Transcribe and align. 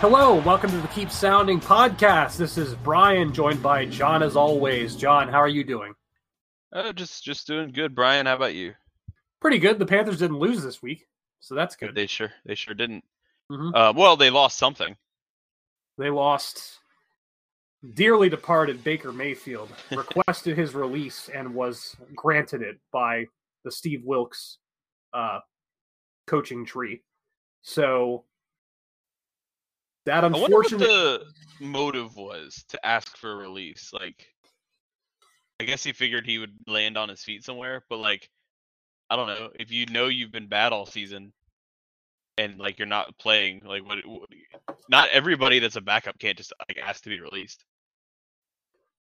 Hello, 0.00 0.34
welcome 0.40 0.70
to 0.70 0.76
the 0.78 0.88
Keep 0.88 1.10
Sounding 1.10 1.58
podcast. 1.60 2.36
This 2.36 2.58
is 2.58 2.74
Brian, 2.76 3.32
joined 3.32 3.62
by 3.62 3.86
John 3.86 4.22
as 4.22 4.36
always. 4.36 4.94
John, 4.94 5.28
how 5.28 5.38
are 5.38 5.48
you 5.48 5.64
doing? 5.64 5.94
Oh, 6.72 6.92
just 6.92 7.24
just 7.24 7.46
doing 7.46 7.72
good, 7.72 7.94
Brian. 7.94 8.26
How 8.26 8.34
about 8.34 8.54
you? 8.54 8.74
Pretty 9.40 9.58
good. 9.58 9.78
The 9.78 9.86
Panthers 9.86 10.18
didn't 10.18 10.38
lose 10.38 10.62
this 10.62 10.82
week, 10.82 11.06
so 11.40 11.54
that's 11.54 11.76
good. 11.76 11.94
They 11.94 12.06
sure 12.06 12.30
they 12.44 12.54
sure 12.54 12.74
didn't. 12.74 13.04
Mhm. 13.50 13.72
Uh, 13.74 13.92
well, 13.96 14.16
they 14.16 14.28
lost 14.30 14.58
something. 14.58 14.96
They 15.96 16.10
lost 16.10 16.78
dearly 17.94 18.28
departed 18.28 18.84
Baker 18.84 19.12
Mayfield, 19.12 19.70
requested 19.90 20.58
his 20.58 20.74
release 20.74 21.30
and 21.30 21.54
was 21.54 21.96
granted 22.14 22.60
it 22.60 22.78
by 22.92 23.26
the 23.64 23.70
Steve 23.70 24.02
Wilks 24.04 24.58
uh, 25.14 25.40
coaching 26.26 26.66
tree. 26.66 27.02
So 27.62 28.24
that 30.06 30.24
I 30.24 30.28
wonder 30.28 30.56
what 30.56 30.70
the 30.70 31.24
motive 31.60 32.16
was 32.16 32.64
to 32.68 32.86
ask 32.86 33.16
for 33.16 33.32
a 33.32 33.36
release. 33.36 33.90
Like, 33.92 34.26
I 35.60 35.64
guess 35.64 35.84
he 35.84 35.92
figured 35.92 36.24
he 36.24 36.38
would 36.38 36.54
land 36.66 36.96
on 36.96 37.08
his 37.08 37.22
feet 37.22 37.44
somewhere, 37.44 37.84
but 37.90 37.98
like, 37.98 38.30
I 39.10 39.16
don't 39.16 39.28
know. 39.28 39.50
If 39.58 39.70
you 39.70 39.86
know 39.86 40.06
you've 40.06 40.32
been 40.32 40.48
bad 40.48 40.72
all 40.72 40.86
season, 40.86 41.32
and 42.38 42.58
like 42.58 42.78
you're 42.78 42.86
not 42.86 43.16
playing, 43.18 43.62
like 43.64 43.84
what? 43.84 43.98
what 44.06 44.28
not 44.88 45.08
everybody 45.10 45.58
that's 45.58 45.76
a 45.76 45.80
backup 45.80 46.18
can't 46.18 46.36
just 46.36 46.52
like 46.68 46.78
ask 46.78 47.02
to 47.04 47.08
be 47.08 47.20
released. 47.20 47.64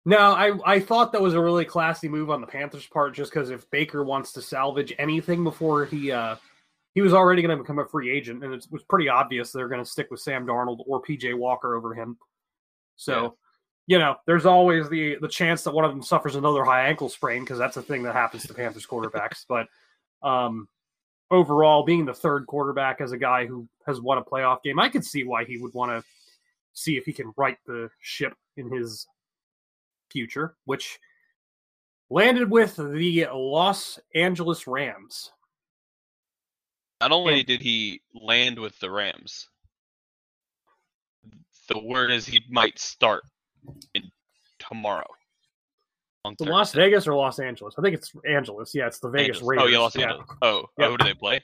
No, 0.05 0.17
I 0.17 0.51
I 0.65 0.79
thought 0.79 1.11
that 1.13 1.21
was 1.21 1.33
a 1.33 1.41
really 1.41 1.65
classy 1.65 2.09
move 2.09 2.29
on 2.29 2.41
the 2.41 2.47
Panthers' 2.47 2.87
part, 2.87 3.13
just 3.13 3.33
because 3.33 3.49
if 3.49 3.69
Baker 3.71 4.03
wants 4.03 4.33
to 4.33 4.41
salvage 4.41 4.93
anything 4.99 5.43
before 5.43 5.85
he 5.85 6.11
uh 6.11 6.35
he 6.93 7.01
was 7.01 7.13
already 7.13 7.41
going 7.41 7.57
to 7.57 7.63
become 7.63 7.79
a 7.79 7.85
free 7.85 8.11
agent, 8.11 8.43
and 8.43 8.53
it 8.53 8.67
was 8.69 8.83
pretty 8.83 9.09
obvious 9.09 9.51
they're 9.51 9.67
going 9.67 9.83
to 9.83 9.89
stick 9.89 10.11
with 10.11 10.19
Sam 10.19 10.45
Darnold 10.45 10.83
or 10.85 11.01
PJ 11.01 11.35
Walker 11.35 11.75
over 11.75 11.93
him. 11.93 12.17
So, 12.95 13.37
you 13.87 13.97
know, 13.99 14.15
there's 14.27 14.45
always 14.45 14.89
the 14.89 15.17
the 15.19 15.27
chance 15.27 15.63
that 15.63 15.73
one 15.73 15.85
of 15.85 15.91
them 15.91 16.03
suffers 16.03 16.35
another 16.35 16.63
high 16.63 16.87
ankle 16.87 17.09
sprain 17.09 17.41
because 17.41 17.57
that's 17.57 17.77
a 17.77 17.81
thing 17.81 18.03
that 18.03 18.13
happens 18.13 18.45
to 18.47 18.53
Panthers 18.53 18.85
quarterbacks. 18.85 19.45
but 19.49 19.67
um 20.27 20.67
overall, 21.31 21.83
being 21.83 22.05
the 22.05 22.13
third 22.13 22.45
quarterback 22.45 23.01
as 23.01 23.11
a 23.11 23.17
guy 23.17 23.45
who 23.45 23.67
has 23.87 23.99
won 23.99 24.19
a 24.19 24.23
playoff 24.23 24.61
game, 24.63 24.79
I 24.79 24.87
could 24.87 25.03
see 25.03 25.23
why 25.23 25.45
he 25.45 25.57
would 25.57 25.73
want 25.73 25.91
to 25.91 26.03
see 26.73 26.95
if 26.95 27.05
he 27.05 27.13
can 27.13 27.33
right 27.35 27.57
the 27.65 27.89
ship 27.99 28.33
in 28.55 28.71
his 28.71 29.07
future, 30.11 30.55
which 30.65 30.99
landed 32.09 32.49
with 32.49 32.75
the 32.75 33.27
Los 33.33 33.99
Angeles 34.13 34.67
Rams. 34.67 35.31
Not 37.03 37.11
only 37.11 37.39
And- 37.39 37.45
did 37.47 37.61
he 37.61 38.01
land 38.13 38.57
with 38.57 38.79
the 38.79 38.89
Rams, 38.89 39.49
the 41.67 41.79
word 41.79 42.11
is 42.11 42.25
he 42.25 42.41
might 42.49 42.79
start 42.79 43.23
in 43.93 44.09
tomorrow. 44.59 45.07
On 46.25 46.33
The 46.39 46.45
Las 46.45 46.71
Vegas 46.73 47.05
or 47.05 47.13
Los 47.15 47.39
Angeles? 47.39 47.75
I 47.77 47.81
think 47.81 47.95
it's 47.95 48.13
Angeles. 48.25 48.73
Yeah, 48.73 48.87
it's 48.87 48.99
the 48.99 49.09
Vegas 49.09 49.37
Angeles. 49.37 49.47
Raiders. 49.49 49.63
Oh 49.63 49.67
yeah, 49.67 49.79
Los 49.79 49.95
yeah. 49.97 50.03
Angeles. 50.11 50.27
Oh, 50.41 50.65
Yeah. 50.77 50.85
oh, 50.85 50.91
who 50.91 50.97
do 50.97 51.03
they 51.03 51.13
play? 51.13 51.43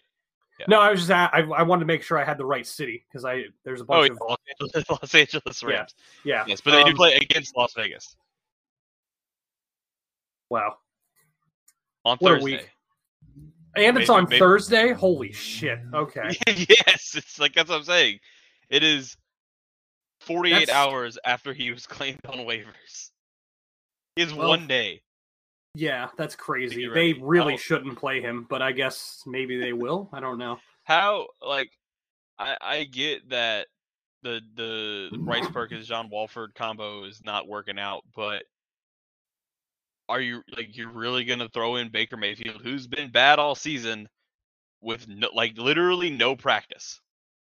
Yeah. 0.59 0.66
No, 0.70 0.80
I 0.80 0.92
was 0.92 1.02
just 1.02 1.12
I, 1.12 1.28
I 1.28 1.64
wanted 1.64 1.81
to 1.81 1.86
make 1.86 2.03
sure 2.03 2.18
I 2.18 2.24
had 2.24 2.38
the 2.38 2.46
right 2.46 2.66
city 2.66 3.06
because 3.09 3.26
I 3.26 3.44
there's 3.66 3.81
a 3.81 3.84
Oh, 3.84 3.88
bunch 3.88 4.08
yeah, 4.08 4.14
of 4.14 4.20
Los 4.30 4.38
Angeles, 4.62 4.90
Los 5.02 5.16
Angeles. 5.16 5.64
Rams. 5.64 5.96
yeah. 6.24 6.46
Yes, 6.47 6.62
but 6.62 6.72
they 6.72 6.84
do 6.84 6.91
um, 6.91 6.96
play 6.96 7.16
against 7.16 7.56
Las 7.58 7.74
Vegas 7.74 8.16
Wow, 10.50 10.78
on 12.06 12.18
What 12.20 12.30
Thursday. 12.41 12.70
And 13.75 13.97
it's 13.97 14.09
Maybe- 14.09 14.18
on 14.18 14.24
maybe- 14.25 14.40
Thursday. 14.40 14.91
Holy 14.94 15.31
shit! 15.31 15.80
Okay, 15.94 16.38
yes, 16.47 17.13
it's 17.16 17.40
like 17.40 17.53
that's 17.53 17.69
what 17.69 17.78
I'm 17.78 17.84
saying. 17.84 18.19
It 18.69 18.84
is 18.84 19.16
48 20.22 20.53
That's- 20.68 20.75
hours 20.75 21.18
after 21.24 21.53
he 21.53 21.72
was 21.72 21.85
claimed 21.88 22.19
on 22.28 22.40
waivers. 22.40 23.09
Is 24.16 24.34
Well, 24.34 24.50
one 24.50 24.68
day. 24.68 25.02
yeah, 25.75 26.09
that's 26.18 26.35
crazy. 26.35 26.88
They 26.88 27.13
really 27.13 27.56
shouldn't 27.58 27.97
play 27.97 28.22
him, 28.22 28.46
but 28.50 28.62
I 28.62 28.72
guess 28.74 29.24
maybe 29.25 29.58
they 29.59 29.72
will. 29.72 30.09
I 30.12 30.19
don't 30.19 30.38
know. 30.38 30.59
How 30.84 31.28
like 31.41 31.69
I 32.38 32.58
I 32.59 32.84
get 32.85 33.29
that 33.29 33.68
the 34.24 34.41
the 34.56 35.18
Bryce 35.19 35.47
Perkins 35.47 35.88
John 35.88 36.09
Wolford 36.09 36.53
combo 36.56 37.06
is 37.06 37.22
not 37.24 37.47
working 37.47 37.79
out, 37.79 38.03
but 38.16 38.44
are 40.09 40.20
you 40.20 40.42
like 40.58 40.75
you're 40.75 40.92
really 40.92 41.24
gonna 41.24 41.47
throw 41.50 41.78
in 41.78 41.90
Baker 41.90 42.18
Mayfield, 42.18 42.62
who's 42.64 42.88
been 42.88 43.12
bad 43.12 43.40
all 43.40 43.56
season, 43.56 44.09
with 44.81 45.08
no, 45.08 45.30
like 45.34 45.58
literally 45.58 46.09
no 46.09 46.36
practice? 46.36 47.00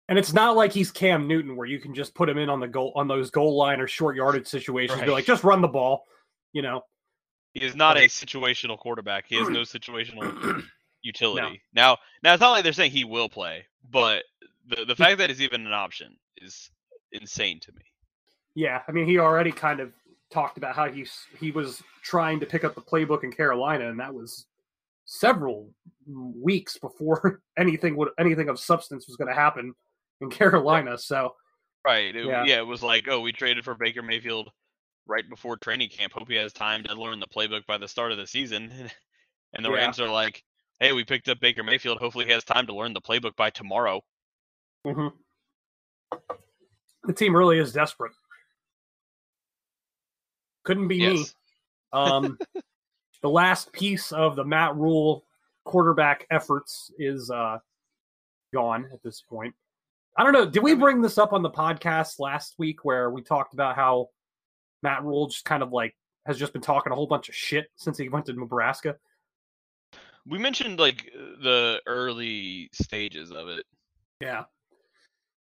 And 0.09 0.19
it's 0.19 0.33
not 0.33 0.55
like 0.55 0.73
he's 0.73 0.91
Cam 0.91 1.27
Newton 1.27 1.55
where 1.55 1.67
you 1.67 1.79
can 1.79 1.95
just 1.95 2.13
put 2.13 2.27
him 2.27 2.37
in 2.37 2.49
on 2.49 2.59
the 2.59 2.67
goal 2.67 2.91
on 2.95 3.07
those 3.07 3.31
goal 3.31 3.55
line 3.55 3.79
or 3.79 3.87
short 3.87 4.15
yardage 4.15 4.47
situations. 4.47 4.99
Be 5.01 5.07
like, 5.07 5.25
just 5.25 5.43
run 5.43 5.61
the 5.61 5.67
ball. 5.67 6.03
You 6.51 6.63
know, 6.63 6.81
He 7.53 7.63
is 7.63 7.75
not 7.75 7.97
a 7.97 8.07
situational 8.07 8.77
quarterback. 8.77 9.25
He 9.27 9.35
has 9.35 9.47
no 9.49 9.61
situational 9.61 10.63
utility. 11.01 11.61
Now, 11.73 11.97
now 12.23 12.33
it's 12.33 12.41
not 12.41 12.51
like 12.51 12.63
they're 12.63 12.73
saying 12.73 12.91
he 12.91 13.05
will 13.05 13.29
play, 13.29 13.65
but 13.89 14.23
the 14.67 14.83
the 14.85 14.95
fact 14.95 15.19
that 15.19 15.29
it's 15.29 15.41
even 15.41 15.65
an 15.65 15.73
option 15.73 16.17
is 16.37 16.69
insane 17.11 17.59
to 17.61 17.71
me. 17.71 17.83
Yeah, 18.55 18.81
I 18.87 18.91
mean, 18.91 19.05
he 19.05 19.19
already 19.19 19.51
kind 19.51 19.79
of 19.79 19.93
talked 20.31 20.57
about 20.57 20.75
how 20.75 20.89
he's 20.89 21.25
he 21.39 21.51
was 21.51 21.81
trying 22.03 22.39
to 22.39 22.45
pick 22.45 22.63
up 22.63 22.75
the 22.75 22.81
playbook 22.81 23.23
in 23.23 23.31
Carolina, 23.31 23.89
and 23.89 23.99
that 23.99 24.13
was 24.13 24.45
several 25.05 25.69
weeks 26.07 26.77
before 26.77 27.41
anything 27.57 27.95
would 27.95 28.09
anything 28.19 28.49
of 28.49 28.59
substance 28.59 29.07
was 29.07 29.15
going 29.15 29.27
to 29.27 29.33
happen 29.33 29.73
in 30.21 30.29
Carolina. 30.29 30.97
So 30.97 31.35
Right. 31.85 32.15
It, 32.15 32.25
Yeah. 32.25 32.43
yeah. 32.45 32.59
It 32.59 32.67
was 32.67 32.83
like, 32.83 33.07
oh, 33.09 33.21
we 33.21 33.31
traded 33.31 33.63
for 33.63 33.75
Baker 33.75 34.01
Mayfield 34.03 34.51
right 35.07 35.27
before 35.29 35.57
training 35.57 35.89
camp. 35.89 36.13
Hope 36.13 36.29
he 36.29 36.35
has 36.35 36.53
time 36.53 36.83
to 36.83 36.93
learn 36.93 37.19
the 37.19 37.27
playbook 37.27 37.65
by 37.65 37.77
the 37.77 37.87
start 37.87 38.11
of 38.11 38.17
the 38.17 38.27
season. 38.27 38.71
And 39.51 39.65
the 39.65 39.71
Yeah. 39.71 39.77
Rams 39.77 39.99
are 39.99 40.07
like, 40.07 40.43
hey, 40.79 40.93
we 40.93 41.03
picked 41.03 41.27
up 41.27 41.39
Baker 41.39 41.63
Mayfield. 41.63 41.97
Hopefully 41.97 42.25
he 42.25 42.31
has 42.33 42.43
time 42.43 42.67
to 42.67 42.75
learn 42.75 42.93
the 42.93 43.01
playbook 43.01 43.35
by 43.35 43.49
tomorrow. 43.49 44.03
mhm. 44.85 45.11
the 47.03 47.13
team 47.13 47.35
really 47.35 47.57
is 47.57 47.73
desperate. 47.73 48.11
Couldn't 50.69 50.87
be 50.87 50.99
me. 50.99 51.25
Um, 51.91 52.37
the 53.23 53.29
last 53.29 53.73
piece 53.73 54.11
of 54.11 54.35
the 54.35 54.45
Matt 54.45 54.75
Rhule 54.75 55.25
quarterback 55.65 56.27
efforts 56.29 56.91
is 56.99 57.31
uh, 57.31 57.57
gone 58.53 58.87
at 58.93 59.01
this 59.01 59.23
point. 59.27 59.55
I 60.15 60.23
don't 60.23 60.33
know. 60.33 60.45
Did 60.45 60.61
we 60.61 60.75
bring 60.75 61.01
this 61.01 61.17
up 61.17 61.33
on 61.33 61.41
the 61.41 61.49
podcast 61.49 62.19
last 62.19 62.53
week 62.59 62.85
where 62.85 63.09
we 63.09 63.23
talked 63.23 63.55
about 63.55 63.75
how 63.75 64.09
Matt 64.83 65.03
Rhule 65.03 65.29
just 65.29 65.45
kind 65.45 65.63
of 65.63 65.71
like 65.71 65.95
has 66.27 66.37
just 66.37 66.53
been 66.53 66.61
talking 66.61 66.91
a 66.91 66.95
whole 66.95 67.07
bunch 67.07 67.27
of 67.27 67.33
shit 67.33 67.71
since 67.75 67.97
he 67.97 68.07
went 68.07 68.27
to 68.27 68.33
Nebraska? 68.33 68.95
We 70.27 70.37
mentioned 70.37 70.79
like 70.79 71.11
the 71.41 71.81
early 71.87 72.69
stages 72.71 73.31
of 73.31 73.47
it. 73.47 73.65
Yeah. 74.21 74.43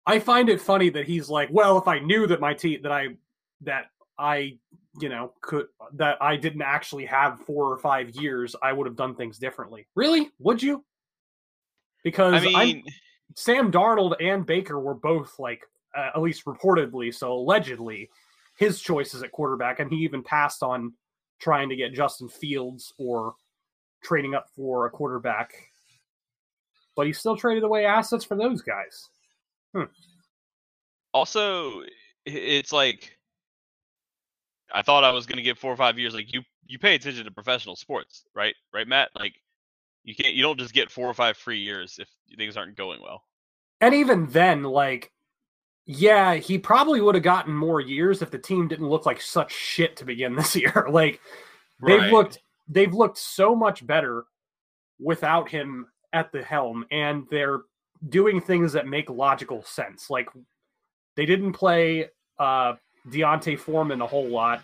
I 0.06 0.18
find 0.18 0.48
it 0.48 0.60
funny 0.60 0.90
that 0.90 1.06
he's 1.06 1.28
like, 1.28 1.50
well, 1.52 1.78
if 1.78 1.86
I 1.86 2.00
knew 2.00 2.26
that 2.26 2.40
my 2.40 2.52
team 2.54 2.82
that 2.82 2.90
I 2.90 3.10
that 3.60 3.84
I 4.18 4.58
you 5.00 5.08
know, 5.08 5.32
could 5.40 5.66
that 5.94 6.20
I 6.20 6.36
didn't 6.36 6.62
actually 6.62 7.06
have 7.06 7.40
four 7.40 7.72
or 7.72 7.78
five 7.78 8.10
years, 8.10 8.54
I 8.62 8.72
would 8.72 8.86
have 8.86 8.96
done 8.96 9.14
things 9.14 9.38
differently. 9.38 9.86
Really? 9.94 10.30
Would 10.38 10.62
you? 10.62 10.84
Because 12.04 12.34
I 12.34 12.40
mean, 12.40 12.56
I'm, 12.56 12.82
Sam 13.36 13.72
Darnold 13.72 14.16
and 14.20 14.44
Baker 14.44 14.78
were 14.80 14.94
both 14.94 15.38
like, 15.38 15.62
uh, 15.96 16.10
at 16.14 16.20
least 16.20 16.44
reportedly, 16.44 17.14
so 17.14 17.32
allegedly, 17.32 18.10
his 18.56 18.80
choices 18.80 19.22
at 19.22 19.32
quarterback, 19.32 19.80
and 19.80 19.90
he 19.90 19.98
even 19.98 20.22
passed 20.22 20.62
on 20.62 20.92
trying 21.40 21.68
to 21.68 21.76
get 21.76 21.94
Justin 21.94 22.28
Fields 22.28 22.92
or 22.98 23.34
trading 24.02 24.34
up 24.34 24.46
for 24.54 24.86
a 24.86 24.90
quarterback. 24.90 25.54
But 26.96 27.06
he 27.06 27.12
still 27.12 27.36
traded 27.36 27.62
away 27.62 27.86
assets 27.86 28.24
for 28.24 28.36
those 28.36 28.60
guys. 28.62 29.08
also 31.14 31.82
it's 32.26 32.72
like 32.72 33.16
I 34.74 34.82
thought 34.82 35.04
I 35.04 35.10
was 35.10 35.26
gonna 35.26 35.42
get 35.42 35.58
four 35.58 35.72
or 35.72 35.76
five 35.76 35.98
years. 35.98 36.14
Like 36.14 36.32
you, 36.32 36.42
you 36.66 36.78
pay 36.78 36.94
attention 36.94 37.24
to 37.24 37.30
professional 37.30 37.76
sports, 37.76 38.24
right? 38.34 38.54
Right, 38.72 38.88
Matt? 38.88 39.10
Like 39.18 39.34
you 40.04 40.14
can't, 40.14 40.34
you 40.34 40.42
don't 40.42 40.58
just 40.58 40.74
get 40.74 40.90
four 40.90 41.08
or 41.08 41.14
five 41.14 41.36
free 41.36 41.58
years 41.60 41.98
if 41.98 42.08
things 42.36 42.56
aren't 42.56 42.76
going 42.76 43.00
well. 43.02 43.24
And 43.80 43.94
even 43.94 44.26
then, 44.26 44.62
like, 44.62 45.12
yeah, 45.86 46.34
he 46.34 46.58
probably 46.58 47.00
would 47.00 47.14
have 47.14 47.24
gotten 47.24 47.54
more 47.54 47.80
years 47.80 48.22
if 48.22 48.30
the 48.30 48.38
team 48.38 48.68
didn't 48.68 48.88
look 48.88 49.06
like 49.06 49.20
such 49.20 49.52
shit 49.52 49.96
to 49.96 50.04
begin 50.04 50.36
this 50.36 50.56
year. 50.56 50.86
like, 50.90 51.20
they've 51.84 52.00
Right. 52.00 52.12
looked 52.12 52.38
they've 52.68 52.94
looked 52.94 53.18
so 53.18 53.54
much 53.54 53.86
better 53.86 54.24
without 55.00 55.48
him 55.48 55.86
at 56.12 56.30
the 56.32 56.42
helm, 56.42 56.84
and 56.90 57.26
they're 57.30 57.62
doing 58.08 58.40
things 58.40 58.72
that 58.72 58.86
make 58.86 59.10
logical 59.10 59.62
sense. 59.64 60.10
Like, 60.10 60.28
they 61.16 61.26
didn't 61.26 61.52
play 61.52 62.08
uh 62.38 62.74
D'Onta 63.10 63.58
Foreman 63.58 64.00
a 64.00 64.06
whole 64.06 64.28
lot, 64.28 64.62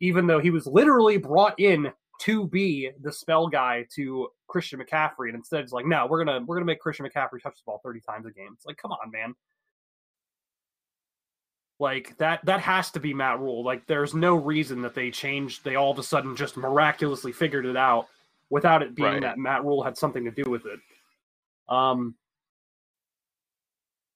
even 0.00 0.26
though 0.26 0.38
he 0.38 0.50
was 0.50 0.66
literally 0.66 1.16
brought 1.16 1.58
in 1.58 1.92
to 2.22 2.46
be 2.48 2.90
the 3.00 3.12
spell 3.12 3.48
guy 3.48 3.86
to 3.94 4.28
Christian 4.46 4.78
McCaffrey, 4.80 5.28
and 5.28 5.34
instead 5.36 5.60
it's 5.60 5.72
like, 5.72 5.86
no, 5.86 6.06
we're 6.06 6.22
gonna 6.22 6.44
we're 6.46 6.56
gonna 6.56 6.66
make 6.66 6.80
Christian 6.80 7.06
McCaffrey 7.06 7.42
touch 7.42 7.54
the 7.56 7.62
ball 7.66 7.80
thirty 7.82 8.00
times 8.00 8.26
a 8.26 8.30
game. 8.30 8.50
It's 8.54 8.66
like, 8.66 8.76
come 8.76 8.92
on, 8.92 9.10
man. 9.10 9.34
Like 11.78 12.14
that 12.18 12.44
that 12.44 12.60
has 12.60 12.90
to 12.90 13.00
be 13.00 13.14
Matt 13.14 13.40
Rhule. 13.40 13.64
Like 13.64 13.86
there's 13.86 14.12
no 14.12 14.34
reason 14.34 14.82
that 14.82 14.94
they 14.94 15.10
changed. 15.10 15.64
They 15.64 15.76
all 15.76 15.90
of 15.90 15.98
a 15.98 16.02
sudden 16.02 16.36
just 16.36 16.58
miraculously 16.58 17.32
figured 17.32 17.64
it 17.64 17.76
out 17.76 18.06
without 18.50 18.82
it 18.82 18.94
being 18.94 19.12
Right. 19.14 19.22
that 19.22 19.38
Matt 19.38 19.64
Rhule 19.64 19.82
had 19.82 19.96
something 19.96 20.24
to 20.26 20.30
do 20.30 20.50
with 20.50 20.66
it. 20.66 20.78
Um. 21.70 22.16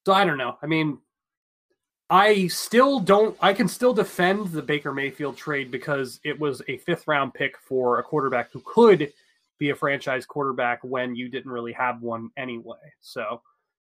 So 0.04 0.12
I 0.12 0.26
don't 0.26 0.36
know. 0.36 0.58
I 0.62 0.66
mean, 0.66 0.98
I 2.14 2.46
still 2.46 3.00
don't. 3.00 3.36
I 3.40 3.52
can 3.52 3.66
still 3.66 3.92
defend 3.92 4.52
the 4.52 4.62
Baker 4.62 4.94
Mayfield 4.94 5.36
trade 5.36 5.72
because 5.72 6.20
it 6.22 6.38
was 6.38 6.62
a 6.68 6.78
fifth 6.78 7.08
round 7.08 7.34
pick 7.34 7.58
for 7.58 7.98
a 7.98 8.04
quarterback 8.04 8.52
who 8.52 8.62
could 8.64 9.12
be 9.58 9.70
a 9.70 9.74
franchise 9.74 10.24
quarterback 10.24 10.78
when 10.84 11.16
you 11.16 11.28
didn't 11.28 11.50
really 11.50 11.72
have 11.72 12.02
one 12.02 12.30
anyway. 12.36 12.76
So, 13.00 13.42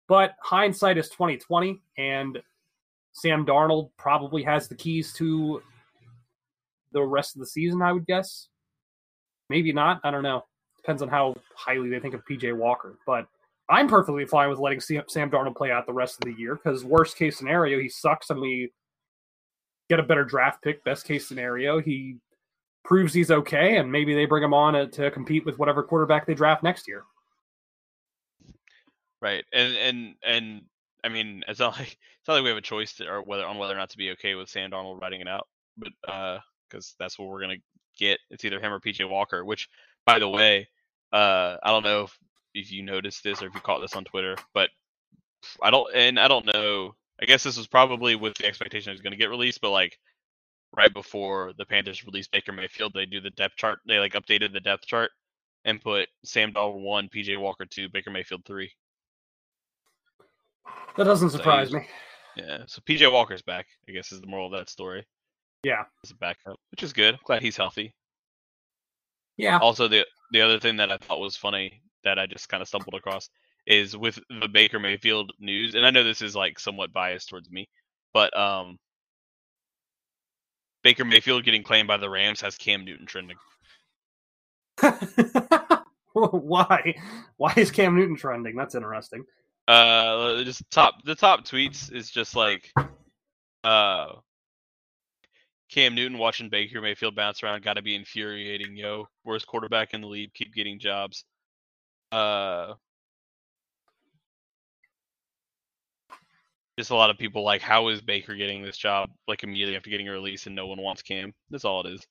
but 0.08 0.34
hindsight 0.42 0.98
is 0.98 1.08
twenty 1.08 1.38
twenty, 1.38 1.80
and 1.96 2.42
Sam 3.12 3.46
Darnold 3.46 3.92
probably 3.96 4.42
has 4.42 4.68
the 4.68 4.74
keys 4.74 5.14
to 5.14 5.62
the 6.92 7.02
rest 7.02 7.34
of 7.34 7.40
the 7.40 7.46
season. 7.46 7.80
I 7.80 7.94
would 7.94 8.04
guess. 8.04 8.48
Maybe 9.48 9.72
not. 9.72 10.02
I 10.04 10.10
don't 10.10 10.22
know. 10.22 10.44
Depends 10.76 11.00
on 11.00 11.08
how 11.08 11.34
highly 11.54 11.88
they 11.88 11.98
think 11.98 12.12
of 12.12 12.26
PJ 12.26 12.54
Walker, 12.54 12.98
but. 13.06 13.26
I'm 13.70 13.88
perfectly 13.88 14.24
fine 14.24 14.48
with 14.48 14.58
letting 14.58 14.80
Sam 14.80 15.30
Darnold 15.30 15.56
play 15.56 15.70
out 15.70 15.86
the 15.86 15.92
rest 15.92 16.16
of 16.16 16.24
the 16.24 16.38
year 16.38 16.56
because 16.56 16.84
worst 16.84 17.16
case 17.16 17.36
scenario, 17.36 17.78
he 17.78 17.88
sucks 17.88 18.30
and 18.30 18.40
we 18.40 18.72
get 19.90 20.00
a 20.00 20.02
better 20.02 20.24
draft 20.24 20.62
pick. 20.62 20.82
Best 20.84 21.04
case 21.06 21.28
scenario, 21.28 21.80
he 21.80 22.16
proves 22.84 23.12
he's 23.12 23.30
okay 23.30 23.76
and 23.76 23.92
maybe 23.92 24.14
they 24.14 24.24
bring 24.24 24.42
him 24.42 24.54
on 24.54 24.74
uh, 24.74 24.86
to 24.86 25.10
compete 25.10 25.44
with 25.44 25.58
whatever 25.58 25.82
quarterback 25.82 26.26
they 26.26 26.34
draft 26.34 26.62
next 26.62 26.88
year. 26.88 27.04
Right. 29.20 29.44
And 29.52 29.76
and 29.76 30.14
and 30.22 30.62
I 31.04 31.08
mean, 31.08 31.44
it's 31.48 31.60
not 31.60 31.78
like 31.78 31.88
it's 31.88 32.28
not 32.28 32.34
like 32.34 32.42
we 32.42 32.48
have 32.48 32.58
a 32.58 32.62
choice 32.62 32.94
to, 32.94 33.06
or 33.06 33.22
whether 33.22 33.44
on 33.44 33.58
whether 33.58 33.74
or 33.74 33.78
not 33.78 33.90
to 33.90 33.98
be 33.98 34.10
okay 34.12 34.34
with 34.34 34.48
Sam 34.48 34.70
Darnold 34.70 35.00
writing 35.00 35.20
it 35.20 35.28
out, 35.28 35.46
but 35.76 35.92
uh, 36.08 36.38
because 36.68 36.94
that's 36.98 37.18
what 37.18 37.28
we're 37.28 37.40
gonna 37.40 37.56
get. 37.98 38.18
It's 38.30 38.44
either 38.44 38.60
him 38.60 38.72
or 38.72 38.80
PJ 38.80 39.08
Walker. 39.08 39.44
Which, 39.44 39.68
by 40.06 40.18
the 40.18 40.28
way, 40.28 40.68
uh, 41.12 41.56
I 41.62 41.70
don't 41.70 41.84
know 41.84 42.04
if 42.04 42.18
if 42.60 42.72
you 42.72 42.82
noticed 42.82 43.22
this 43.22 43.42
or 43.42 43.46
if 43.46 43.54
you 43.54 43.60
caught 43.60 43.80
this 43.80 43.94
on 43.96 44.04
Twitter, 44.04 44.36
but 44.54 44.70
I 45.62 45.70
don't, 45.70 45.92
and 45.94 46.18
I 46.18 46.28
don't 46.28 46.46
know. 46.46 46.94
I 47.20 47.24
guess 47.24 47.42
this 47.42 47.56
was 47.56 47.66
probably 47.66 48.14
with 48.14 48.34
the 48.36 48.46
expectation 48.46 48.90
it 48.90 48.94
was 48.94 49.00
going 49.00 49.12
to 49.12 49.16
get 49.16 49.30
released, 49.30 49.60
but 49.60 49.70
like 49.70 49.98
right 50.76 50.92
before 50.92 51.52
the 51.58 51.64
Panthers 51.64 52.04
released 52.04 52.30
Baker 52.30 52.52
Mayfield, 52.52 52.92
they 52.94 53.06
do 53.06 53.20
the 53.20 53.30
depth 53.30 53.56
chart. 53.56 53.80
They 53.86 53.98
like 53.98 54.12
updated 54.12 54.52
the 54.52 54.60
depth 54.60 54.86
chart 54.86 55.10
and 55.64 55.80
put 55.80 56.08
Sam 56.24 56.52
Darnold 56.52 56.80
one, 56.82 57.08
PJ 57.08 57.38
Walker 57.38 57.66
two, 57.66 57.88
Baker 57.88 58.10
Mayfield 58.10 58.44
three. 58.44 58.70
That 60.96 61.04
doesn't 61.04 61.30
surprise 61.30 61.70
he's- 61.70 61.82
me. 61.82 61.88
Yeah, 62.36 62.58
so 62.68 62.80
PJ 62.82 63.10
Walker's 63.10 63.42
back. 63.42 63.66
I 63.88 63.92
guess 63.92 64.12
is 64.12 64.20
the 64.20 64.28
moral 64.28 64.46
of 64.46 64.52
that 64.52 64.68
story. 64.68 65.04
Yeah. 65.64 65.82
As 66.04 66.12
a 66.12 66.14
backup, 66.14 66.56
which 66.70 66.84
is 66.84 66.92
good. 66.92 67.14
I'm 67.14 67.20
glad 67.24 67.42
he's 67.42 67.56
healthy. 67.56 67.92
Yeah. 69.36 69.58
Also, 69.58 69.88
the 69.88 70.06
the 70.30 70.40
other 70.40 70.60
thing 70.60 70.76
that 70.76 70.92
I 70.92 70.98
thought 70.98 71.18
was 71.18 71.36
funny 71.36 71.82
that 72.04 72.18
I 72.18 72.26
just 72.26 72.48
kind 72.48 72.62
of 72.62 72.68
stumbled 72.68 72.94
across 72.94 73.28
is 73.66 73.96
with 73.96 74.18
the 74.40 74.48
Baker 74.48 74.78
Mayfield 74.78 75.32
news, 75.38 75.74
and 75.74 75.84
I 75.84 75.90
know 75.90 76.02
this 76.04 76.22
is 76.22 76.34
like 76.34 76.58
somewhat 76.58 76.92
biased 76.92 77.28
towards 77.28 77.50
me, 77.50 77.68
but 78.14 78.36
um, 78.36 78.78
Baker 80.82 81.04
Mayfield 81.04 81.44
getting 81.44 81.62
claimed 81.62 81.88
by 81.88 81.96
the 81.96 82.08
Rams 82.08 82.40
has 82.40 82.56
Cam 82.56 82.84
Newton 82.84 83.06
trending. 83.06 83.36
Why? 86.12 86.94
Why 87.36 87.52
is 87.56 87.70
Cam 87.70 87.96
Newton 87.96 88.16
trending? 88.16 88.56
That's 88.56 88.74
interesting. 88.74 89.24
Uh, 89.66 90.42
just 90.44 90.62
top 90.70 91.04
the 91.04 91.14
top 91.14 91.44
tweets 91.44 91.92
is 91.92 92.10
just 92.10 92.34
like, 92.34 92.72
uh, 93.64 94.12
Cam 95.68 95.94
Newton 95.94 96.16
watching 96.16 96.48
Baker 96.48 96.80
Mayfield 96.80 97.14
bounce 97.14 97.42
around 97.42 97.62
got 97.62 97.74
to 97.74 97.82
be 97.82 97.94
infuriating, 97.94 98.76
yo. 98.76 99.06
Worst 99.24 99.46
quarterback 99.46 99.92
in 99.92 100.00
the 100.00 100.06
league, 100.06 100.32
keep 100.32 100.54
getting 100.54 100.78
jobs. 100.78 101.24
Uh, 102.10 102.74
just 106.78 106.90
a 106.90 106.94
lot 106.94 107.10
of 107.10 107.18
people 107.18 107.42
like, 107.42 107.60
how 107.60 107.88
is 107.88 108.00
Baker 108.00 108.34
getting 108.34 108.62
this 108.62 108.76
job 108.76 109.10
like 109.26 109.42
immediately 109.42 109.76
after 109.76 109.90
getting 109.90 110.08
a 110.08 110.12
release 110.12 110.46
and 110.46 110.54
no 110.54 110.66
one 110.66 110.80
wants 110.80 111.02
Cam? 111.02 111.34
That's 111.50 111.64
all 111.64 111.84
it 111.86 111.92
is. 111.92 112.06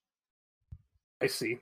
I 1.21 1.27
see. 1.27 1.59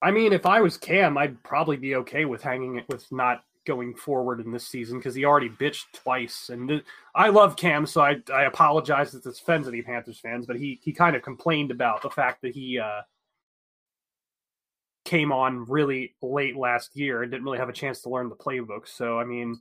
I 0.00 0.10
mean, 0.10 0.32
if 0.32 0.46
I 0.46 0.60
was 0.60 0.76
Cam, 0.76 1.16
I'd 1.16 1.42
probably 1.44 1.76
be 1.76 1.94
okay 1.96 2.24
with 2.24 2.42
hanging 2.42 2.76
it 2.76 2.88
with 2.88 3.10
not 3.12 3.44
going 3.64 3.94
forward 3.94 4.40
in 4.40 4.50
this 4.50 4.66
season 4.66 4.98
because 4.98 5.14
he 5.14 5.24
already 5.24 5.48
bitched 5.48 5.92
twice. 5.92 6.48
And 6.48 6.68
th- 6.68 6.84
I 7.14 7.28
love 7.28 7.56
Cam, 7.56 7.86
so 7.86 8.00
I 8.00 8.16
I 8.32 8.44
apologize 8.44 9.14
if 9.14 9.22
this 9.22 9.40
offends 9.40 9.68
any 9.68 9.82
Panthers 9.82 10.18
fans, 10.18 10.46
but 10.46 10.56
he 10.56 10.80
he 10.82 10.92
kind 10.92 11.14
of 11.14 11.22
complained 11.22 11.70
about 11.70 12.02
the 12.02 12.10
fact 12.10 12.42
that 12.42 12.54
he 12.54 12.78
uh 12.78 13.02
came 15.04 15.32
on 15.32 15.64
really 15.64 16.14
late 16.22 16.56
last 16.56 16.96
year 16.96 17.22
and 17.22 17.30
didn't 17.30 17.44
really 17.44 17.58
have 17.58 17.68
a 17.68 17.72
chance 17.72 18.02
to 18.02 18.08
learn 18.08 18.28
the 18.28 18.36
playbook. 18.36 18.86
So 18.86 19.18
I 19.18 19.24
mean, 19.24 19.60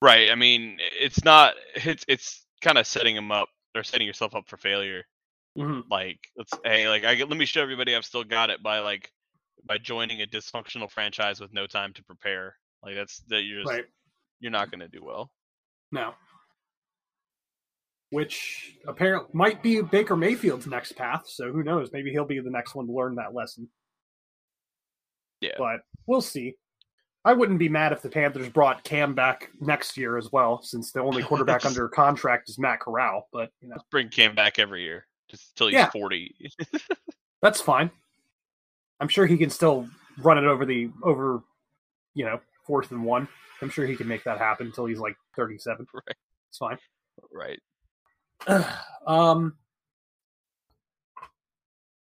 Right. 0.00 0.30
I 0.30 0.34
mean, 0.36 0.78
it's 1.00 1.24
not. 1.24 1.54
It's 1.74 2.04
it's 2.08 2.46
kind 2.62 2.78
of 2.78 2.86
setting 2.86 3.16
him 3.16 3.32
up 3.32 3.48
or 3.74 3.82
setting 3.82 4.06
yourself 4.06 4.34
up 4.34 4.48
for 4.48 4.56
failure. 4.56 5.04
mhm. 5.56 5.82
like 5.90 6.18
let's 6.36 6.52
hey 6.64 6.88
like 6.88 7.04
I 7.04 7.14
let 7.14 7.36
me 7.36 7.46
show 7.46 7.62
everybody 7.62 7.94
I've 7.96 8.04
still 8.04 8.24
got 8.24 8.50
it 8.50 8.62
by 8.62 8.78
like 8.80 9.10
by 9.64 9.78
joining 9.78 10.22
a 10.22 10.26
dysfunctional 10.26 10.90
franchise 10.90 11.40
with 11.40 11.52
no 11.52 11.66
time 11.66 11.92
to 11.94 12.04
prepare. 12.04 12.54
Like 12.82 12.94
that's 12.94 13.20
that 13.28 13.42
you're 13.42 13.62
just 13.62 13.72
right 13.72 13.84
you're 14.40 14.52
not 14.52 14.70
going 14.70 14.80
to 14.80 14.88
do 14.88 15.02
well. 15.04 15.30
no. 15.90 16.14
Which 18.10 18.76
apparently 18.86 19.30
might 19.34 19.62
be 19.62 19.82
Baker 19.82 20.16
Mayfield's 20.16 20.66
next 20.66 20.92
path. 20.92 21.24
So 21.26 21.52
who 21.52 21.62
knows? 21.62 21.90
Maybe 21.92 22.10
he'll 22.10 22.24
be 22.24 22.40
the 22.40 22.50
next 22.50 22.74
one 22.74 22.86
to 22.86 22.92
learn 22.92 23.16
that 23.16 23.34
lesson. 23.34 23.68
Yeah. 25.40 25.52
but 25.58 25.80
we'll 26.06 26.20
see. 26.20 26.54
I 27.24 27.32
wouldn't 27.32 27.58
be 27.58 27.68
mad 27.68 27.92
if 27.92 28.00
the 28.00 28.08
Panthers 28.08 28.48
brought 28.48 28.84
Cam 28.84 29.14
back 29.14 29.50
next 29.60 29.96
year 29.96 30.16
as 30.16 30.32
well, 30.32 30.62
since 30.62 30.92
the 30.92 31.00
only 31.00 31.22
quarterback 31.22 31.66
under 31.66 31.88
contract 31.88 32.48
is 32.48 32.58
Matt 32.58 32.80
Corral. 32.80 33.28
But 33.32 33.50
you 33.60 33.68
know, 33.68 33.74
Let's 33.76 33.88
bring 33.90 34.08
Cam 34.08 34.34
back 34.34 34.58
every 34.58 34.82
year 34.82 35.06
just 35.28 35.50
until 35.52 35.66
he's 35.68 35.74
Yeah. 35.74 35.90
40. 35.90 36.34
that's 37.42 37.60
fine. 37.60 37.90
I'm 39.00 39.08
sure 39.08 39.26
he 39.26 39.36
can 39.36 39.50
still 39.50 39.88
run 40.18 40.38
it 40.38 40.44
over 40.44 40.64
the 40.64 40.90
over, 41.02 41.42
you 42.14 42.24
know, 42.24 42.40
fourth 42.66 42.90
and 42.92 43.04
one. 43.04 43.28
I'm 43.60 43.70
sure 43.70 43.86
he 43.86 43.96
can 43.96 44.08
make 44.08 44.24
that 44.24 44.38
happen 44.38 44.66
until 44.68 44.86
he's 44.86 44.98
like 45.00 45.16
37. 45.36 45.86
Right. 45.94 46.16
It's 46.50 46.58
fine. 46.58 46.78
right. 47.32 47.60
um, 49.06 49.54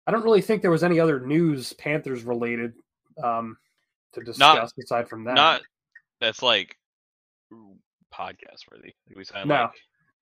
I 0.07 0.13
don't 0.13 0.23
really 0.23 0.43
think 0.43 0.63
there 0.63 0.71
was 0.71 0.85
any 0.85 1.01
other 1.01 1.19
news 1.19 1.73
Panthers 1.73 2.23
related 2.23 2.75
um, 3.23 3.57
to 4.15 4.23
discuss 4.23 4.73
aside 4.83 5.09
from 5.09 5.25
that. 5.25 5.35
Not 5.35 5.63
that's 6.21 6.43
like 6.43 6.77
podcast 8.15 8.65
worthy. 8.71 8.95
Like 9.09 9.17
we 9.17 9.25
signed 9.25 9.49
No. 9.49 9.63
like 9.63 9.73